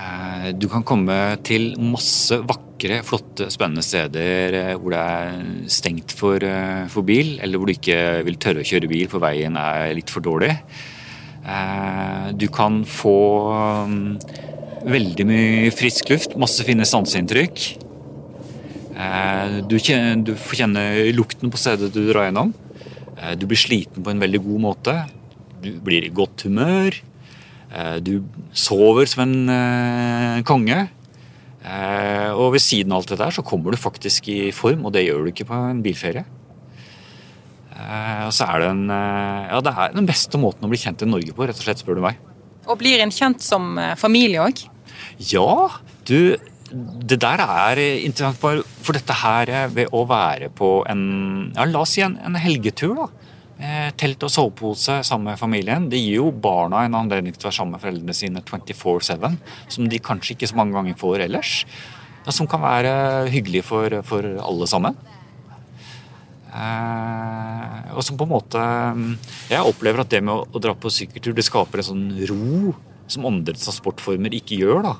Eh, 0.00 0.50
du 0.56 0.66
kan 0.70 0.84
komme 0.86 1.16
til 1.46 1.74
masse 1.82 2.38
vakre, 2.48 3.00
flotte, 3.06 3.48
spennende 3.52 3.84
steder 3.84 4.56
eh, 4.56 4.72
hvor 4.78 4.94
det 4.94 5.00
er 5.00 5.42
stengt 5.72 6.14
for, 6.16 6.40
eh, 6.46 6.86
for, 6.92 7.06
bil, 7.06 7.36
eller 7.42 7.60
hvor 7.60 7.68
du 7.68 7.74
ikke 7.74 7.98
vil 8.26 8.38
tørre 8.40 8.64
å 8.64 8.70
kjøre 8.70 8.90
bil 8.90 9.10
for 9.12 9.22
veien 9.24 9.58
er 9.60 9.92
litt 9.98 10.12
for 10.12 10.24
dårlig. 10.24 10.54
Du 12.36 12.44
kan 12.52 12.82
få 12.84 13.18
mm, 13.88 14.02
veldig 14.92 15.24
mye 15.26 15.70
frisk 15.72 16.12
luft, 16.12 16.36
masse 16.38 16.62
fine 16.66 16.84
sanseinntrykk. 16.86 17.62
Du, 19.70 19.76
du 19.80 20.32
får 20.36 20.58
kjenne 20.60 20.84
lukten 21.16 21.48
på 21.50 21.58
stedet 21.58 21.88
du 21.94 22.02
drar 22.10 22.28
gjennom. 22.28 22.52
Du 23.40 23.48
blir 23.48 23.58
sliten 23.58 24.04
på 24.04 24.12
en 24.12 24.20
veldig 24.20 24.42
god 24.44 24.62
måte. 24.66 24.96
Du 25.64 25.72
blir 25.80 26.04
i 26.04 26.12
godt 26.12 26.44
humør. 26.44 27.00
Eh, 27.70 27.98
du 28.02 28.18
sover 28.56 29.06
som 29.10 29.22
en 29.24 29.52
eh, 29.54 30.40
konge. 30.46 30.82
Eh, 31.60 32.30
og 32.32 32.54
ved 32.56 32.64
siden 32.64 32.92
av 32.92 33.02
alt 33.02 33.12
det 33.12 33.20
der 33.20 33.36
så 33.36 33.44
kommer 33.46 33.74
du 33.74 33.80
faktisk 33.80 34.30
i 34.32 34.40
form, 34.54 34.86
og 34.88 34.94
det 34.96 35.04
gjør 35.06 35.24
du 35.24 35.32
ikke 35.32 35.48
på 35.50 35.64
en 35.70 35.82
bilferie. 35.84 36.26
Og 37.80 38.32
så 38.36 38.44
er 38.44 38.60
det 38.60 38.66
en 38.74 38.90
Ja, 38.92 39.56
det 39.64 39.70
er 39.72 39.94
den 39.94 40.04
beste 40.04 40.36
måten 40.36 40.66
å 40.66 40.68
bli 40.68 40.76
kjent 40.76 41.00
i 41.00 41.06
Norge 41.08 41.32
på, 41.32 41.46
rett 41.48 41.56
og 41.56 41.64
slett, 41.64 41.80
spør 41.80 41.96
du 41.96 42.02
meg. 42.04 42.18
Og 42.68 42.76
blir 42.76 43.00
en 43.00 43.14
kjent 43.14 43.40
som 43.40 43.72
familie 43.96 44.42
òg? 44.44 44.60
Ja, 45.30 45.80
du 46.04 46.36
det 46.70 47.16
der 47.24 47.40
er 47.40 47.80
interessant, 47.80 48.36
for 48.84 48.94
dette 48.94 49.16
her 49.22 49.70
ved 49.72 49.94
å 49.96 50.04
være 50.06 50.50
på 50.54 50.84
en 50.90 51.00
ja, 51.56 51.64
La 51.66 51.80
oss 51.80 51.96
si 51.96 52.04
en, 52.04 52.18
en 52.20 52.36
helgetur, 52.38 52.92
da. 53.00 53.29
Eh, 53.60 53.90
telt 54.00 54.22
og 54.24 54.32
sovepose 54.32 55.02
sammen 55.04 55.34
med 55.34 55.40
familien. 55.40 55.88
Det 55.92 56.00
gir 56.00 56.22
jo 56.22 56.30
barna 56.32 56.86
en 56.86 56.96
anledning 56.96 57.34
til 57.34 57.44
å 57.44 57.50
være 57.50 57.58
sammen 57.58 57.76
med 57.76 57.82
foreldrene 57.82 58.16
sine 58.16 58.40
24-7, 58.40 59.36
som 59.68 59.88
de 59.90 60.00
kanskje 60.00 60.32
ikke 60.36 60.48
så 60.48 60.56
mange 60.56 60.78
ganger 60.78 60.96
får 61.00 61.26
ellers. 61.26 61.52
Som 62.30 62.48
kan 62.48 62.62
være 62.64 62.92
hyggelig 63.32 63.66
for, 63.68 63.92
for 64.06 64.24
alle 64.24 64.68
sammen. 64.70 64.96
Eh, 66.50 67.90
og 67.92 68.00
som 68.02 68.16
på 68.18 68.26
en 68.26 68.32
måte 68.32 68.60
Jeg 69.52 69.62
opplever 69.62 70.02
at 70.02 70.10
det 70.10 70.18
med 70.24 70.34
å, 70.34 70.48
å 70.50 70.62
dra 70.62 70.72
på 70.74 70.90
sykkeltur 70.90 71.36
det 71.36 71.44
skaper 71.46 71.78
en 71.78 71.86
sånn 71.92 72.08
ro 72.26 72.72
som 73.10 73.28
andre 73.28 73.54
transportformer 73.54 74.34
ikke 74.40 74.58
gjør. 74.58 74.82
da. 74.88 74.96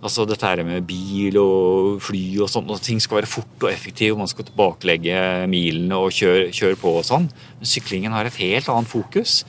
Altså 0.00 0.24
dette 0.24 0.48
her 0.48 0.62
med 0.64 0.86
bil 0.88 1.36
og 1.36 1.98
fly 2.00 2.22
og 2.40 2.48
sånn, 2.48 2.70
og 2.72 2.80
ting 2.80 3.02
skal 3.04 3.18
være 3.18 3.28
fort 3.28 3.66
og 3.66 3.68
effektivt, 3.68 4.16
man 4.16 4.30
skal 4.30 4.46
tilbakelegge 4.48 5.18
milene 5.52 5.98
og 6.00 6.14
kjøre, 6.16 6.46
kjøre, 6.56 6.78
på 6.80 6.94
og 7.02 7.04
sånn. 7.04 7.26
Men 7.58 7.68
syklingen 7.68 8.16
har 8.16 8.24
et 8.24 8.38
helt 8.40 8.70
annet 8.72 8.88
fokus, 8.88 9.42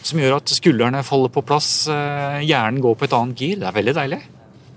som 0.00 0.22
gjør 0.22 0.38
at 0.38 0.54
skuldrene 0.56 1.04
faller 1.04 1.32
på 1.34 1.44
plass, 1.44 1.70
eh, 1.92 2.40
hjernen 2.48 2.80
går 2.80 2.96
på 2.96 3.04
et 3.04 3.18
annet 3.20 3.44
gir. 3.44 3.60
Det 3.60 3.68
er 3.68 3.76
veldig 3.76 3.96
deilig. 4.00 4.22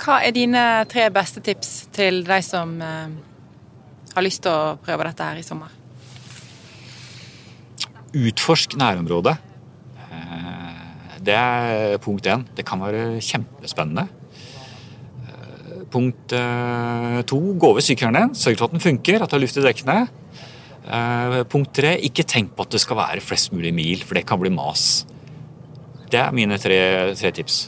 Hva 0.04 0.20
er 0.20 0.36
dine 0.36 0.68
tre 0.92 1.08
beste 1.16 1.40
tips 1.46 1.74
til 1.96 2.26
de 2.28 2.44
som 2.44 2.76
eh, 2.84 3.18
har 4.12 4.28
lyst 4.28 4.44
til 4.44 4.52
å 4.52 4.78
prøve 4.84 5.08
dette 5.08 5.32
her 5.32 5.40
i 5.40 5.48
sommer? 5.48 5.72
Utforsk 8.12 8.76
nærområdet. 8.76 9.40
Eh, 10.12 10.88
det 11.24 11.40
er 11.40 12.02
punkt 12.04 12.28
én. 12.28 12.44
Det 12.58 12.68
kan 12.68 12.84
være 12.84 13.22
kjempespennende 13.24 14.12
punkt 15.92 16.34
eh, 16.36 17.20
to, 17.30 17.40
gå 17.60 17.72
over 17.74 17.84
sykkelen 17.84 18.18
din. 18.18 18.34
Sørg 18.38 18.60
for 18.60 18.70
at 18.70 18.76
den 18.76 18.84
funker, 18.84 19.22
at 19.22 19.32
du 19.32 19.38
har 19.38 19.44
luft 19.44 19.60
i 19.60 19.66
dekkene. 19.66 19.98
Eh, 20.82 21.38
punkt 21.52 21.74
tre, 21.78 21.94
ikke 22.08 22.26
tenk 22.28 22.56
på 22.56 22.66
at 22.66 22.74
det 22.74 22.82
skal 22.84 23.00
være 23.00 23.24
flest 23.24 23.54
mulig 23.56 23.74
mil, 23.76 24.02
for 24.08 24.18
det 24.18 24.26
kan 24.30 24.42
bli 24.42 24.54
mas. 24.54 25.06
Det 26.12 26.20
er 26.20 26.34
mine 26.36 26.58
tre, 26.60 26.80
tre 27.16 27.32
tips. 27.36 27.68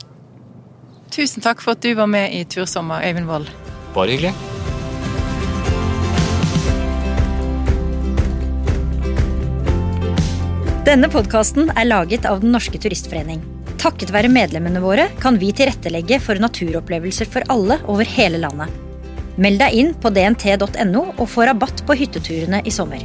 Tusen 1.13 1.45
takk 1.45 1.61
for 1.61 1.77
at 1.77 1.83
du 1.85 1.93
var 1.95 2.09
med 2.09 2.33
i 2.33 2.41
Tursommer, 2.49 3.03
Øyvind 3.05 3.29
Wold. 3.29 3.51
Bare 3.93 4.15
hyggelig. 4.15 4.33
Denne 10.83 11.07
podkasten 11.07 11.69
er 11.77 11.87
laget 11.87 12.25
av 12.27 12.41
Den 12.43 12.51
norske 12.51 12.81
turistforening. 12.81 13.52
Takket 13.83 14.13
være 14.15 14.29
medlemmene 14.31 14.79
våre 14.79 15.09
kan 15.19 15.35
vi 15.35 15.49
tilrettelegge 15.51 16.15
for 16.23 16.39
naturopplevelser 16.39 17.27
for 17.27 17.43
alle 17.51 17.75
over 17.91 18.07
hele 18.07 18.39
landet. 18.39 18.71
Meld 19.35 19.59
deg 19.59 19.75
inn 19.75 19.91
på 19.99 20.07
dnt.no 20.13 21.01
og 21.17 21.25
få 21.27 21.49
rabatt 21.49 21.83
på 21.83 21.97
hytteturene 21.99 22.61
i 22.63 22.71
sommer. 22.71 23.03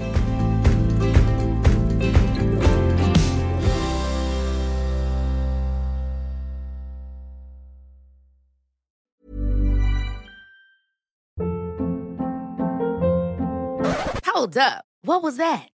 Hold 14.30 14.56
up. 14.56 14.84
What 15.02 15.22
was 15.24 15.38
that? 15.38 15.77